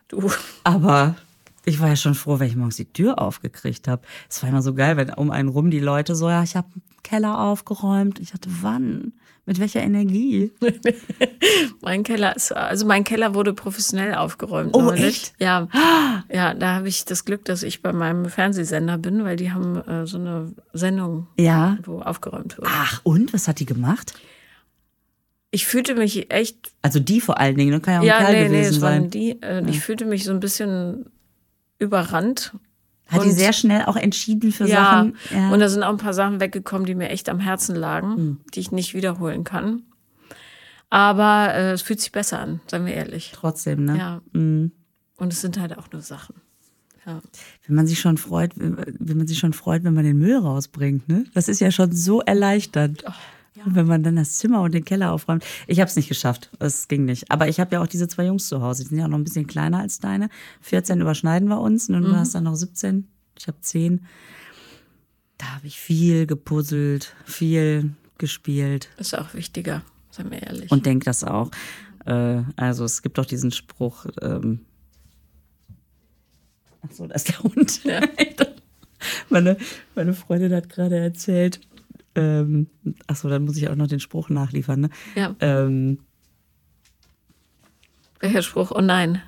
[0.08, 0.30] Du.
[0.64, 1.16] Aber
[1.64, 4.02] ich war ja schon froh, wenn ich morgens die Tür aufgekriegt habe.
[4.28, 6.68] Es war immer so geil, wenn um einen rum die Leute so, ja, ich habe
[6.72, 8.18] einen Keller aufgeräumt.
[8.20, 9.12] Ich dachte, wann?
[9.44, 10.52] Mit welcher Energie?
[11.82, 14.70] Mein Keller ist, also mein Keller wurde professionell aufgeräumt.
[14.74, 15.34] Oh, echt?
[15.40, 15.66] Ja.
[16.32, 19.76] Ja, da habe ich das Glück, dass ich bei meinem Fernsehsender bin, weil die haben
[19.82, 21.76] äh, so eine Sendung, Ja.
[21.84, 22.68] wo aufgeräumt wird.
[22.70, 23.32] Ach, und?
[23.32, 24.14] Was hat die gemacht?
[25.50, 27.80] Ich fühlte mich echt Also die vor allen Dingen, ne?
[27.80, 29.00] kann ja auch ein Ja, Kerl nee, nee, gewesen es sein.
[29.02, 29.42] waren die.
[29.42, 31.06] Äh, Ich fühlte mich so ein bisschen
[31.82, 32.54] überrannt.
[33.08, 35.16] Hat die sehr schnell auch entschieden für Ja, Sachen.
[35.30, 35.50] Ja.
[35.50, 38.40] und da sind auch ein paar Sachen weggekommen, die mir echt am Herzen lagen, Hm.
[38.54, 39.82] die ich nicht wiederholen kann.
[40.88, 43.32] Aber äh, es fühlt sich besser an, seien wir ehrlich.
[43.34, 43.98] Trotzdem, ne?
[43.98, 44.22] Ja.
[44.32, 44.72] Mhm.
[45.16, 46.36] Und es sind halt auch nur Sachen.
[47.06, 47.20] Ja.
[47.66, 51.08] Wenn man sich schon freut, wenn man sich schon freut, wenn man den Müll rausbringt,
[51.08, 51.24] ne?
[51.34, 53.04] Das ist ja schon so erleichternd.
[53.64, 55.44] Und wenn man dann das Zimmer und den Keller aufräumt.
[55.66, 56.50] Ich habe es nicht geschafft.
[56.58, 57.30] Es ging nicht.
[57.30, 58.82] Aber ich habe ja auch diese zwei Jungs zu Hause.
[58.82, 60.30] Die sind ja auch noch ein bisschen kleiner als deine.
[60.62, 61.88] 14 überschneiden wir uns.
[61.88, 63.06] Und du hast dann noch 17.
[63.38, 64.06] Ich habe 10.
[65.36, 68.88] Da habe ich viel gepuzzelt, viel gespielt.
[68.98, 70.70] Ist auch wichtiger, seien wir ehrlich.
[70.70, 71.50] und denke das auch.
[72.06, 74.60] Äh, also es gibt doch diesen Spruch, ähm,
[76.82, 77.80] ach so, da ist der Hund.
[79.28, 79.56] meine,
[79.96, 81.60] meine Freundin hat gerade erzählt,
[82.14, 82.68] ähm,
[83.06, 84.80] ach so, dann muss ich auch noch den Spruch nachliefern.
[84.80, 84.90] Ne?
[85.14, 85.98] ja, Ähm,
[88.20, 88.70] welcher Spruch?
[88.74, 89.20] Oh nein,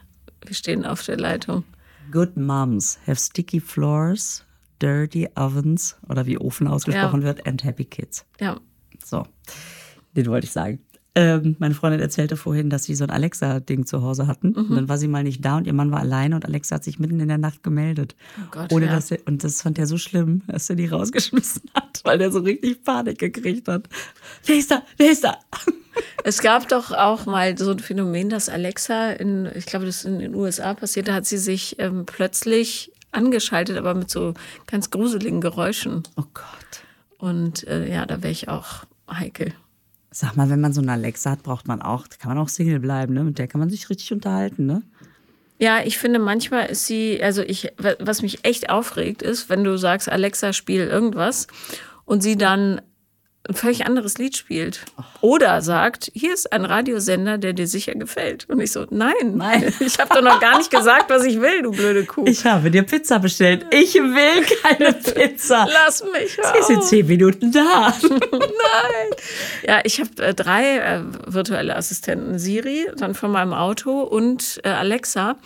[0.47, 1.65] wir stehen auf der Leitung.
[2.13, 4.45] Good moms have sticky floors,
[4.81, 7.27] dirty ovens oder wie Ofen ausgesprochen Ja.
[7.29, 8.25] wird and happy kids.
[8.41, 8.61] Ja,
[9.03, 9.27] So,
[10.17, 10.79] den wollte ich sagen.
[11.17, 14.49] Ähm, meine Freundin erzählte vorhin, dass sie so ein Alexa-Ding zu Hause hatten.
[14.49, 14.71] Mhm.
[14.71, 16.85] Und dann war sie mal nicht da und ihr Mann war alleine und Alexa hat
[16.85, 18.17] sich mitten in der Nacht gemeldet.
[18.39, 18.93] Oh Gott, ohne ja.
[18.93, 22.33] dass er, und das fand er so schlimm, dass er die rausgeschmissen hat, weil er
[22.33, 23.89] so richtig Panik gekriegt hat.
[24.45, 24.83] Wer ist da?
[24.97, 25.39] Wer ist da?
[26.25, 30.05] Es gab doch auch mal so ein Phänomen, dass Alexa in, ich glaube, das ist
[30.07, 34.35] in den USA passiert, da hat sie sich ähm, plötzlich angeschaltet, aber mit so
[34.67, 36.03] ganz gruseligen Geräuschen.
[36.17, 36.45] Oh Gott.
[37.19, 39.53] Und äh, ja, da wäre ich auch heikel.
[40.17, 42.79] Sag mal, wenn man so eine Alexa hat, braucht man auch, kann man auch Single
[42.79, 43.25] bleiben, ne?
[43.25, 44.83] Mit der kann man sich richtig unterhalten, ne?
[45.59, 49.77] Ja, ich finde, manchmal ist sie, also ich, was mich echt aufregt, ist, wenn du
[49.77, 51.49] sagst, Alexa, spiel irgendwas
[52.05, 52.81] und sie dann
[53.47, 54.81] ein völlig anderes Lied spielt.
[55.21, 58.49] Oder sagt, hier ist ein Radiosender, der dir sicher gefällt.
[58.49, 59.73] Und ich so, nein, Nein.
[59.81, 62.25] ich habe doch noch gar nicht gesagt, was ich will, du blöde Kuh.
[62.27, 63.67] Ich habe dir Pizza bestellt.
[63.71, 65.67] Ich will keine Pizza.
[65.85, 66.39] Lass mich.
[66.67, 66.89] Sie auf.
[66.89, 67.95] zehn Minuten da.
[68.03, 69.11] Nein.
[69.67, 72.39] Ja, ich habe äh, drei äh, virtuelle Assistenten.
[72.39, 75.37] Siri, dann von meinem Auto und äh, Alexa.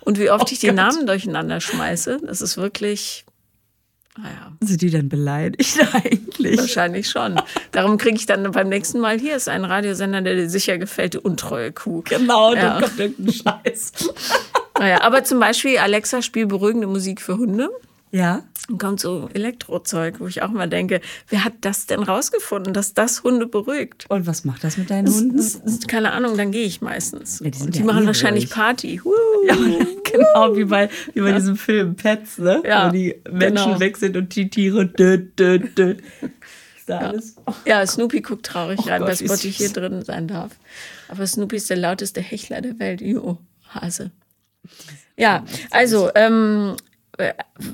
[0.00, 0.76] Und wie oft Oh ich die Gott.
[0.76, 3.24] Namen durcheinander schmeiße, das ist wirklich,
[4.16, 6.58] naja, Sind die denn beleidigt eigentlich?
[6.58, 7.40] wahrscheinlich schon.
[7.72, 11.14] Darum kriege ich dann beim nächsten Mal, hier ist ein Radiosender, der dir sicher gefällt,
[11.14, 12.02] du untreue Kuh.
[12.08, 12.80] Genau, Ja.
[12.80, 13.92] dann kommt irgendein Scheiß.
[14.76, 17.70] Naja, aber zum Beispiel Alexa, spiel beruhigende Musik für Hunde.
[18.10, 18.42] Ja.
[18.68, 22.92] Dann kommt so Elektrozeug, wo ich auch mal denke, wer hat das denn rausgefunden, dass
[22.92, 24.06] das Hunde beruhigt?
[24.08, 25.86] Und was macht das mit deinen Hunden?
[25.86, 27.38] Keine Ahnung, dann gehe ich meistens.
[27.38, 28.52] Ja, die Und die ja machen eh wahrscheinlich ruhig.
[28.54, 29.00] Party.
[29.46, 29.54] Ja,
[30.18, 32.62] genau, wie bei, wie bei diesem Film Pets, ne?
[32.66, 33.80] Ja, Wo die Menschen genau.
[33.80, 35.96] weg sind und die Tiere dö, dö, dö.
[36.76, 37.36] Ist da alles?
[37.64, 40.52] Ja, Snoopy guckt traurig Oh rein, Gott, weil Spotty hier drin sein darf.
[41.08, 43.00] Aber Snoopy ist der lauteste Hechler der Welt.
[43.00, 43.38] Jo,
[43.68, 44.10] Hase.
[45.16, 46.76] Ja, also, ähm,
[47.18, 47.32] äh,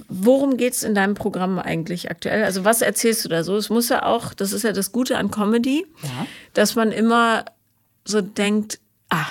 [0.08, 2.44] worum geht's in deinem Programm eigentlich aktuell?
[2.44, 3.56] Also, was erzählst du da so?
[3.56, 6.26] Es muss ja auch, das ist ja das Gute an Comedy, Ja.
[6.54, 7.44] dass man immer
[8.04, 8.78] so denkt,
[9.08, 9.26] ah,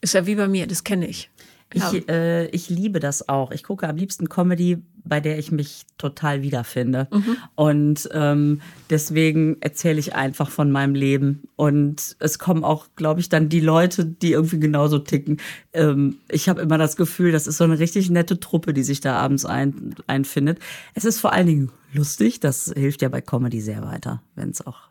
[0.00, 1.29] ist ja wie bei mir, das kenne ich.
[1.72, 3.52] Ich, äh, ich liebe das auch.
[3.52, 7.08] Ich gucke am liebsten Comedy, bei der ich mich total wiederfinde.
[7.12, 7.36] Mhm.
[7.54, 8.60] Und ähm,
[8.90, 11.44] deswegen erzähle ich einfach von meinem Leben.
[11.56, 15.38] Und es kommen auch, glaube ich, dann die Leute, die irgendwie genauso ticken.
[15.72, 19.00] Ähm, ich habe immer das Gefühl, das ist so eine richtig nette Truppe, die sich
[19.00, 20.58] da abends ein, einfindet.
[20.94, 22.40] Es ist vor allen Dingen lustig.
[22.40, 24.89] Das hilft ja bei Comedy sehr weiter, wenn es auch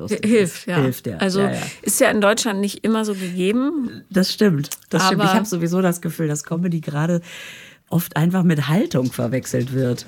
[0.00, 0.82] lustig Hilft, ja.
[0.82, 1.16] Hilft, ja.
[1.18, 1.62] Also ja, ja.
[1.82, 4.02] ist ja in Deutschland nicht immer so gegeben.
[4.10, 4.70] Das stimmt.
[4.90, 5.24] Das stimmt.
[5.24, 7.20] Ich habe sowieso das Gefühl, dass Comedy gerade
[7.88, 10.06] oft einfach mit Haltung verwechselt wird.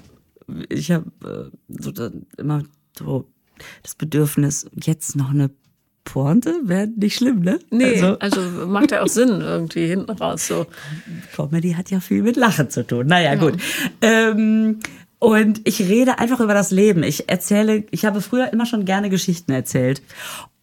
[0.68, 1.92] Ich habe äh, so
[2.36, 2.62] immer
[2.98, 3.28] so
[3.82, 5.50] das Bedürfnis, jetzt noch eine
[6.04, 7.60] Pointe wäre nicht schlimm, ne?
[7.70, 10.66] Nee, Also, also, macht ja auch Sinn irgendwie hinten raus so.
[11.34, 13.06] Comedy hat ja viel mit Lachen zu tun.
[13.06, 13.54] Naja, gut.
[14.00, 14.80] Ähm,
[15.22, 17.04] und ich rede einfach über das Leben.
[17.04, 20.02] Ich erzähle, ich habe früher immer schon gerne Geschichten erzählt.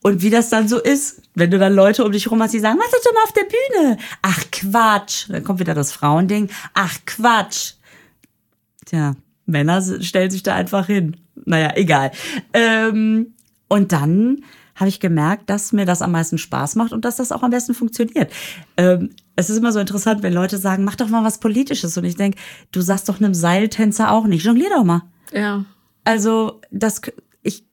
[0.02, 2.60] Und wie das dann so ist, wenn du dann Leute um dich rum hast, die
[2.60, 3.98] sagen, was ist denn auf der Bühne?
[4.22, 5.30] Ach Quatsch.
[5.30, 6.50] Dann kommt wieder das Frauending.
[6.74, 7.76] Ach Quatsch.
[8.86, 11.16] Tja, Männer stellen sich da einfach hin.
[11.46, 12.12] Naja, egal.
[12.52, 13.36] Ähm,
[13.70, 14.44] und dann
[14.76, 17.52] habe ich gemerkt, dass mir das am meisten Spaß macht und dass das auch am
[17.52, 18.30] besten funktioniert.
[18.76, 21.98] Ähm, es ist immer so interessant, wenn Leute sagen, mach doch mal was Politisches.
[21.98, 22.38] Und ich denke,
[22.72, 24.44] du sagst doch einem Seiltänzer auch nicht.
[24.44, 25.04] Jonglier doch mal.
[25.34, 25.64] Ja.
[26.04, 27.02] Also, das,
[27.42, 27.64] ich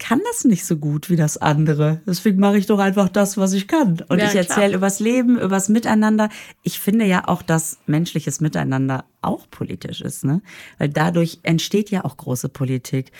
[0.00, 2.00] kann das nicht so gut wie das andere.
[2.04, 4.02] Deswegen mache ich doch einfach das, was ich kann.
[4.08, 6.30] Und Ja, ich erzähle übers Leben, übers Miteinander.
[6.64, 10.42] Ich finde ja auch, dass menschliches Miteinander auch politisch ist, ne?
[10.78, 13.12] Weil dadurch entsteht ja auch große Politik.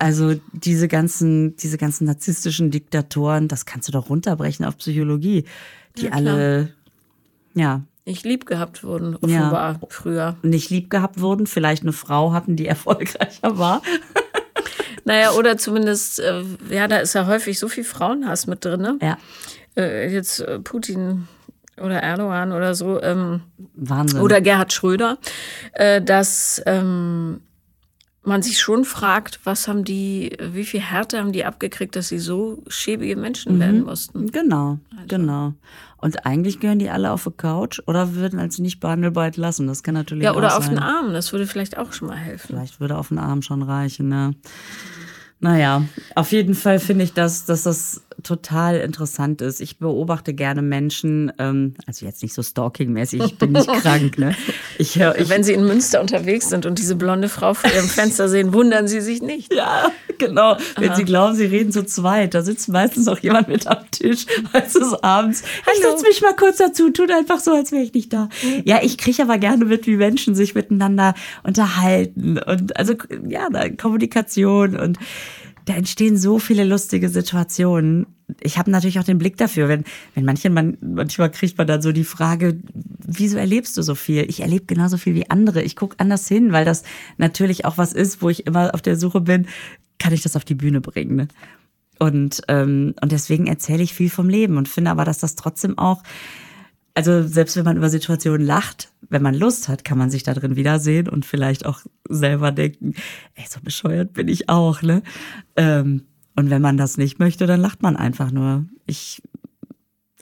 [0.00, 5.44] Also diese ganzen, diese ganzen narzisstischen Diktatoren, das kannst du doch runterbrechen auf Psychologie,
[6.00, 6.72] die Ja, alle,
[7.54, 10.36] ja, Nicht lieb gehabt wurden, offenbar früher.
[10.42, 13.82] nicht lieb gehabt wurden, vielleicht eine Frau hatten, die erfolgreicher war.
[15.04, 18.98] Naja, oder zumindest, äh, ja, da ist ja häufig so viel Frauenhass mit drin, ne?
[19.02, 19.16] Ja,
[19.76, 21.28] Äh, jetzt äh, Putin
[21.80, 23.42] oder Erdogan oder so, ähm,
[23.74, 24.20] Wahnsinn.
[24.20, 25.16] oder Gerhard Schröder,
[26.02, 27.40] dass ähm,
[28.28, 32.18] man sich schon fragt, was haben die, wie viel Härte haben die abgekriegt, dass sie
[32.18, 33.60] so schäbige Menschen Mhm.
[33.60, 34.30] werden mussten.
[34.30, 35.04] Genau, Also.
[35.08, 35.54] genau.
[35.96, 39.66] Und eigentlich gehören die alle auf die Couch oder würden als nicht behandelbar entlassen.
[39.66, 40.76] Das kann natürlich Ja, oder auf sein.
[40.76, 42.46] den Arm, das würde vielleicht auch schon mal helfen.
[42.48, 44.34] Vielleicht würde auf den Arm schon reichen, ne?
[45.40, 45.84] Naja,
[46.16, 49.60] auf jeden Fall finde ich, dass, dass das total interessant ist.
[49.60, 54.34] Ich beobachte gerne Menschen, ähm, also jetzt nicht so stalking-mäßig, ich bin nicht krank, ne?
[54.78, 58.28] Ich ich, Wenn sie in Münster unterwegs sind und diese blonde Frau vor ihrem Fenster
[58.28, 59.52] sehen, wundern sie sich nicht.
[59.54, 60.56] Ja, genau.
[60.76, 64.26] Wenn sie glauben, sie reden zu zweit, da sitzt meistens auch jemand mit am Tisch,
[64.52, 65.42] als es abends.
[65.42, 65.96] Ich Hallo.
[65.96, 68.28] setz mich mal kurz dazu, tut einfach so, als wäre ich nicht da.
[68.64, 71.14] Ja, ich kriege aber gerne mit, wie Menschen sich miteinander
[71.44, 72.94] unterhalten und also
[73.28, 74.98] ja, Kommunikation und
[75.68, 78.06] da entstehen so viele lustige Situationen.
[78.40, 81.82] Ich habe natürlich auch den Blick dafür, wenn, wenn manche, man, manchmal kriegt man dann
[81.82, 82.58] so die Frage,
[83.06, 84.24] wieso erlebst du so viel?
[84.28, 85.62] Ich erlebe genauso viel wie andere.
[85.62, 86.84] Ich gucke anders hin, weil das
[87.18, 89.46] natürlich auch was ist, wo ich immer auf der Suche bin,
[89.98, 91.16] kann ich das auf die Bühne bringen.
[91.16, 91.28] Ne?
[91.98, 95.76] Und, ähm, und deswegen erzähle ich viel vom Leben und finde aber, dass das trotzdem
[95.76, 96.02] auch,
[96.98, 100.34] also selbst wenn man über Situationen lacht, wenn man Lust hat, kann man sich da
[100.34, 102.94] drin wiedersehen und vielleicht auch selber denken,
[103.36, 105.04] ey, so bescheuert bin ich auch, ne?
[105.54, 108.66] Ähm, und wenn man das nicht möchte, dann lacht man einfach nur.
[108.84, 109.22] Ich,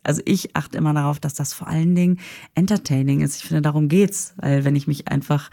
[0.03, 2.19] also ich achte immer darauf, dass das vor allen Dingen
[2.55, 3.37] entertaining ist.
[3.37, 4.35] Ich finde, darum geht's.
[4.37, 5.51] Weil wenn ich mich einfach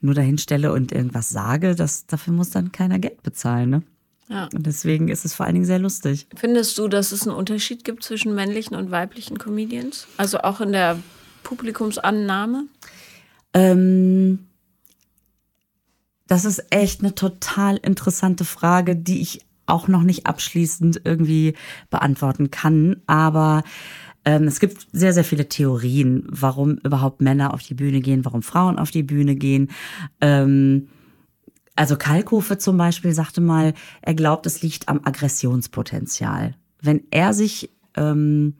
[0.00, 3.82] nur dahin stelle und irgendwas sage, das, dafür muss dann keiner Geld bezahlen, ne?
[4.32, 4.48] Ja.
[4.54, 6.26] Und deswegen ist es vor allen Dingen sehr lustig.
[6.34, 10.06] Findest du, dass es einen Unterschied gibt zwischen männlichen und weiblichen Comedians?
[10.16, 10.98] Also auch in der
[11.42, 12.64] Publikumsannahme?
[13.52, 14.46] Ähm,
[16.26, 21.54] das ist echt eine total interessante Frage, die ich auch noch nicht abschließend irgendwie
[21.90, 23.02] beantworten kann.
[23.06, 23.64] Aber
[24.24, 28.42] ähm, es gibt sehr, sehr viele Theorien, warum überhaupt Männer auf die Bühne gehen, warum
[28.42, 29.70] Frauen auf die Bühne gehen.
[30.22, 30.88] Ähm,
[31.76, 36.54] also Kalkofe zum Beispiel sagte mal, er glaubt, es liegt am Aggressionspotenzial.
[36.80, 38.54] Wenn er sich ähm,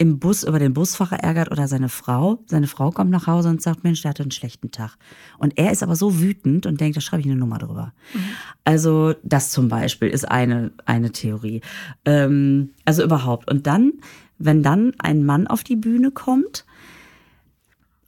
[0.00, 2.42] im Bus über den Busfahrer ärgert oder seine Frau.
[2.46, 4.96] Seine Frau kommt nach Hause und sagt, Mensch, der hatte einen schlechten Tag.
[5.36, 7.92] Und er ist aber so wütend und denkt, da schreibe ich eine Nummer drüber.
[8.14, 8.20] Mhm.
[8.64, 11.60] Also das zum Beispiel ist eine, eine Theorie.
[12.06, 13.50] Ähm, also überhaupt.
[13.50, 13.92] Und dann,
[14.38, 16.64] wenn dann ein Mann auf die Bühne kommt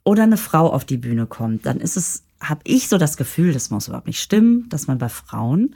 [0.03, 3.53] oder eine Frau auf die Bühne kommt, dann ist es, habe ich so das Gefühl,
[3.53, 5.75] das muss überhaupt nicht stimmen, dass man bei Frauen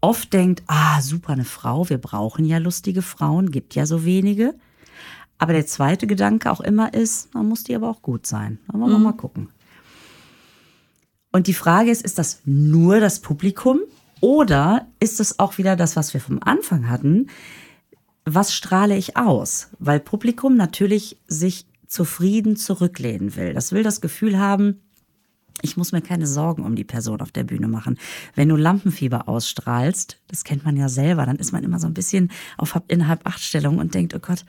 [0.00, 4.54] oft denkt, ah, super, eine Frau, wir brauchen ja lustige Frauen, gibt ja so wenige.
[5.38, 8.58] Aber der zweite Gedanke auch immer ist, man muss die aber auch gut sein.
[8.66, 9.04] Da wollen wir mhm.
[9.04, 9.48] mal gucken.
[11.30, 13.80] Und die Frage ist, ist das nur das Publikum
[14.20, 17.28] oder ist es auch wieder das, was wir vom Anfang hatten?
[18.24, 19.68] Was strahle ich aus?
[19.78, 23.54] Weil Publikum natürlich sich zufrieden zurücklehnen will.
[23.54, 24.80] Das will das Gefühl haben,
[25.62, 27.98] ich muss mir keine Sorgen um die Person auf der Bühne machen.
[28.34, 31.94] Wenn du Lampenfieber ausstrahlst, das kennt man ja selber, dann ist man immer so ein
[31.94, 34.44] bisschen auf innerhalb Achtstellung und denkt, oh Gott,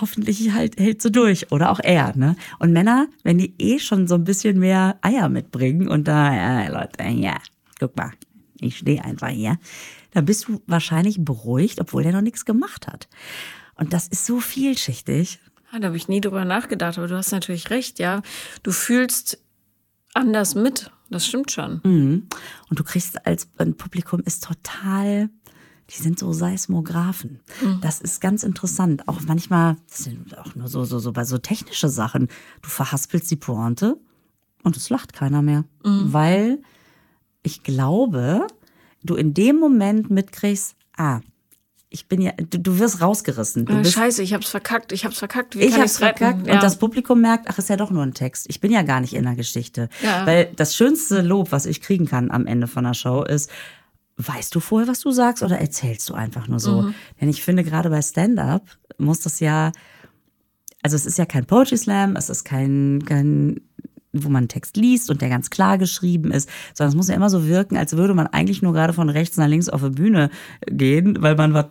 [0.00, 1.52] hoffentlich halt, hält so durch.
[1.52, 2.36] Oder auch er, ne?
[2.58, 6.68] Und Männer, wenn die eh schon so ein bisschen mehr Eier mitbringen und da, ja,
[6.68, 7.36] Leute, ja,
[7.78, 8.12] guck mal,
[8.60, 9.58] ich stehe einfach hier,
[10.12, 13.08] dann bist du wahrscheinlich beruhigt, obwohl der noch nichts gemacht hat.
[13.76, 15.38] Und das ist so vielschichtig.
[15.72, 18.22] Ja, da habe ich nie drüber nachgedacht, aber du hast natürlich recht, ja.
[18.62, 19.38] Du fühlst
[20.14, 20.90] anders mit.
[21.10, 21.80] Das stimmt schon.
[21.84, 22.28] Mhm.
[22.68, 25.30] Und du kriegst als ein Publikum ist total,
[25.90, 27.40] die sind so Seismographen.
[27.62, 27.80] Mhm.
[27.80, 29.08] Das ist ganz interessant.
[29.08, 32.28] Auch manchmal, das sind auch nur so, so, so bei so technische Sachen.
[32.60, 33.98] Du verhaspelst die Pointe
[34.62, 35.64] und es lacht keiner mehr.
[35.84, 36.12] Mhm.
[36.12, 36.62] Weil
[37.42, 38.46] ich glaube,
[39.02, 41.20] du in dem Moment mitkriegst, ah,
[41.90, 43.64] ich bin ja, du, du wirst rausgerissen.
[43.64, 45.56] Du oh, bist, Scheiße, ich hab's verkackt, ich hab's verkackt.
[45.56, 46.54] Wie ich kann hab's verkackt ja.
[46.54, 48.46] und das Publikum merkt, ach, ist ja doch nur ein Text.
[48.48, 49.88] Ich bin ja gar nicht in der Geschichte.
[50.02, 50.26] Ja.
[50.26, 53.50] Weil das schönste Lob, was ich kriegen kann am Ende von der Show ist,
[54.18, 56.82] weißt du vorher, was du sagst oder erzählst du einfach nur so?
[56.82, 56.94] Mhm.
[57.20, 58.62] Denn ich finde, gerade bei Stand-up
[58.98, 59.72] muss das ja,
[60.82, 63.60] also es ist ja kein Poetry Slam, es ist kein, kein
[64.12, 67.14] wo man einen Text liest und der ganz klar geschrieben ist, sondern es muss ja
[67.14, 69.90] immer so wirken, als würde man eigentlich nur gerade von rechts nach links auf die
[69.90, 70.30] Bühne
[70.66, 71.66] gehen, weil man was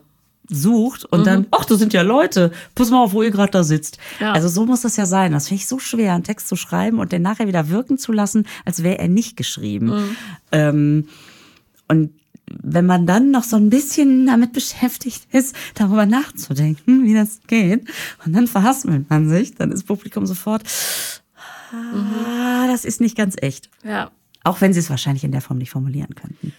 [0.50, 1.26] sucht und mhm.
[1.26, 3.98] dann, ach, das sind ja Leute, pass mal auf, wo ihr gerade da sitzt.
[4.20, 4.32] Ja.
[4.32, 5.32] Also so muss das ja sein.
[5.32, 8.12] Das finde ich so schwer, einen Text zu schreiben und den nachher wieder wirken zu
[8.12, 9.88] lassen, als wäre er nicht geschrieben.
[9.88, 10.18] Mhm.
[10.52, 11.08] Ähm,
[11.88, 12.12] und
[12.50, 17.88] wenn man dann noch so ein bisschen damit beschäftigt ist, darüber nachzudenken, wie das geht,
[18.26, 20.64] und dann verhaspelt man sich, dann ist Publikum sofort,
[21.74, 23.70] ah, das ist nicht ganz echt.
[23.84, 24.12] Ja.
[24.44, 26.54] Auch wenn sie es wahrscheinlich in der Form nicht formulieren könnten.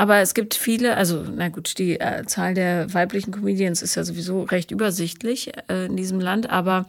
[0.00, 4.02] Aber es gibt viele, also na gut, die äh, Zahl der weiblichen Comedians ist ja
[4.02, 6.86] sowieso recht übersichtlich äh, in diesem Land, aber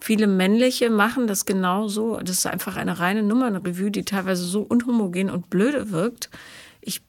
[0.00, 2.16] viele männliche machen das genau so.
[2.16, 6.28] Das ist einfach eine reine Nummernrevue, die teilweise so unhomogen und blöde wirkt.
[6.80, 7.02] Ich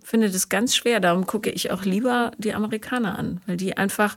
[0.00, 1.00] finde das ganz schwer.
[1.00, 4.14] Darum gucke ich auch lieber die Amerikaner an, weil die einfach,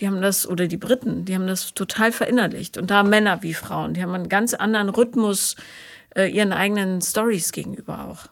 [0.00, 2.76] die haben das, oder die Briten, die haben das total verinnerlicht.
[2.76, 5.54] Und da Männer wie Frauen, die haben einen ganz anderen Rhythmus
[6.16, 8.26] äh, ihren eigenen Stories gegenüber auch.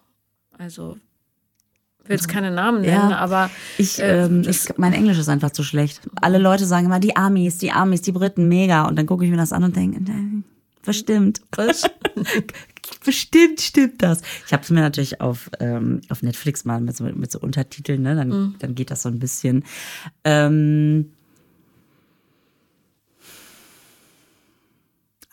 [0.58, 0.98] Also
[2.08, 5.50] will jetzt keine Namen nennen, ja, aber ich, äh, ähm, ich, mein Englisch ist einfach
[5.50, 6.00] zu schlecht.
[6.20, 8.86] Alle Leute sagen immer die Amis, die Amis, die Briten, mega.
[8.86, 10.00] Und dann gucke ich mir das an und denke,
[10.84, 11.42] bestimmt,
[13.04, 14.22] bestimmt stimmt das.
[14.46, 18.02] Ich habe es mir natürlich auf ähm, auf Netflix mal mit so, mit so Untertiteln,
[18.02, 18.14] ne?
[18.14, 18.54] Dann, mhm.
[18.58, 19.64] dann geht das so ein bisschen.
[20.24, 21.12] Ähm,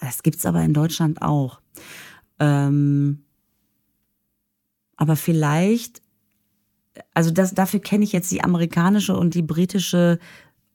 [0.02, 1.62] das gibt's aber in Deutschland auch.
[2.40, 3.24] Ähm,
[4.98, 6.02] aber vielleicht
[7.14, 10.20] also das, dafür kenne ich jetzt die amerikanische und die britische,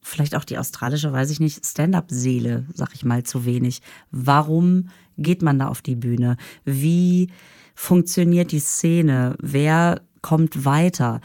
[0.02, 3.82] vielleicht auch die australische, weiß ich nicht, Stand-up-Seele, sag ich mal, zu wenig.
[4.10, 6.36] Warum geht man da auf die Bühne?
[6.64, 7.30] Wie
[7.74, 9.36] funktioniert die Szene?
[9.40, 11.20] Wer kommt weiter?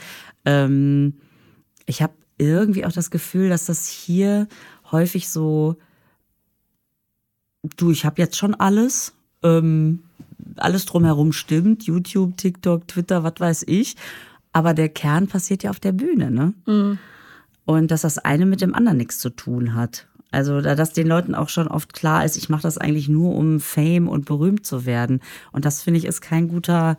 [0.45, 1.15] Ähm,
[1.85, 4.47] ich habe irgendwie auch das Gefühl, dass das hier
[4.91, 5.77] häufig so,
[7.77, 9.13] du, ich habe jetzt schon alles,
[9.43, 10.03] ähm,
[10.57, 13.95] alles drumherum stimmt, YouTube, TikTok, Twitter, was weiß ich.
[14.53, 16.53] Aber der Kern passiert ja auf der Bühne, ne?
[16.65, 16.99] Mhm.
[17.65, 20.07] Und dass das eine mit dem anderen nichts zu tun hat.
[20.31, 23.59] Also, dass den Leuten auch schon oft klar ist, ich mache das eigentlich nur, um
[23.59, 25.21] Fame und berühmt zu werden.
[25.51, 26.97] Und das finde ich ist kein guter,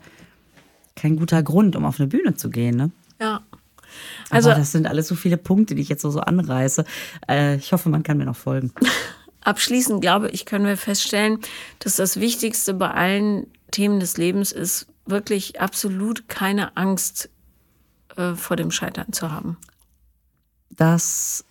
[0.95, 2.91] kein guter Grund, um auf eine Bühne zu gehen, ne?
[3.21, 3.43] Ja.
[4.31, 6.85] Also, Aber das sind alles so viele Punkte, die ich jetzt so, so anreiße.
[7.29, 8.73] Äh, ich hoffe, man kann mir noch folgen.
[9.41, 11.39] Abschließend glaube ich, können wir feststellen,
[11.81, 17.29] dass das Wichtigste bei allen Themen des Lebens ist, wirklich absolut keine Angst
[18.17, 19.57] äh, vor dem Scheitern zu haben.
[20.71, 21.45] Das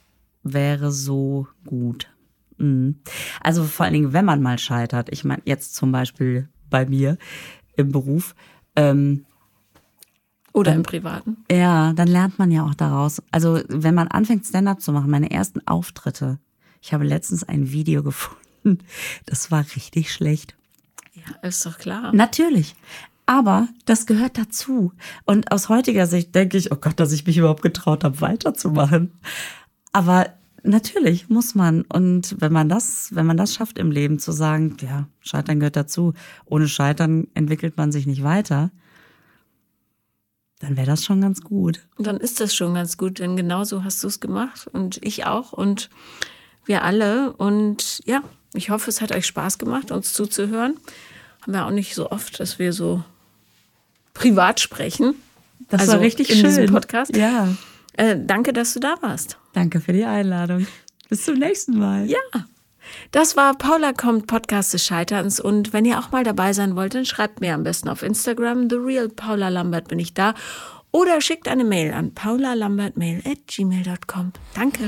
[0.43, 2.09] wäre so gut.
[2.57, 2.99] Mhm.
[3.41, 5.09] Also vor allen Dingen, wenn man mal scheitert.
[5.11, 7.17] Ich meine, jetzt zum Beispiel bei mir
[7.75, 8.35] im Beruf.
[8.75, 9.25] Ähm,
[10.53, 11.37] oder dann, im Privaten.
[11.51, 13.21] Ja, dann lernt man ja auch daraus.
[13.31, 16.39] Also wenn man anfängt, Stand-up zu machen, meine ersten Auftritte,
[16.81, 18.79] Ich habe letztens ein Video gefunden.
[19.25, 20.55] Das war richtig schlecht.
[21.13, 22.13] Ja, ist doch klar.
[22.13, 22.75] Natürlich.
[23.25, 24.91] Aber das gehört dazu.
[25.25, 29.13] Und aus heutiger Sicht denke ich, oh Gott, dass ich mich überhaupt getraut habe, weiterzumachen.
[29.93, 30.27] Aber
[30.63, 31.83] natürlich muss man.
[31.83, 35.75] Und wenn man das, wenn man das schafft im Leben zu sagen, ja, Scheitern gehört
[35.75, 36.13] dazu.
[36.45, 38.71] Ohne Scheitern entwickelt man sich nicht weiter.
[40.59, 41.85] Dann wäre das schon ganz gut.
[41.97, 45.51] Dann ist das schon ganz gut, denn genauso hast du es gemacht und ich auch
[45.51, 45.89] und
[46.65, 47.33] wir alle.
[47.33, 50.77] Und ja, ich hoffe, es hat euch Spaß gemacht, uns zuzuhören.
[51.41, 53.03] Haben wir auch nicht so oft, dass wir so
[54.13, 55.15] privat sprechen.
[55.69, 56.45] Das also war richtig in schön.
[56.45, 57.15] diesem Podcast.
[57.15, 57.47] Ja.
[57.97, 59.37] Äh, danke, dass du da warst.
[59.53, 60.67] Danke für die Einladung.
[61.09, 62.05] Bis zum nächsten Mal.
[62.05, 62.17] Ja.
[63.11, 66.95] Das war Paula kommt Podcast des Scheiterns und wenn ihr auch mal dabei sein wollt,
[66.95, 70.33] dann schreibt mir am besten auf Instagram The Real Paula Lambert bin ich da
[70.93, 74.31] oder schickt eine Mail an paulalambertmail at gmail.com.
[74.53, 74.87] Danke.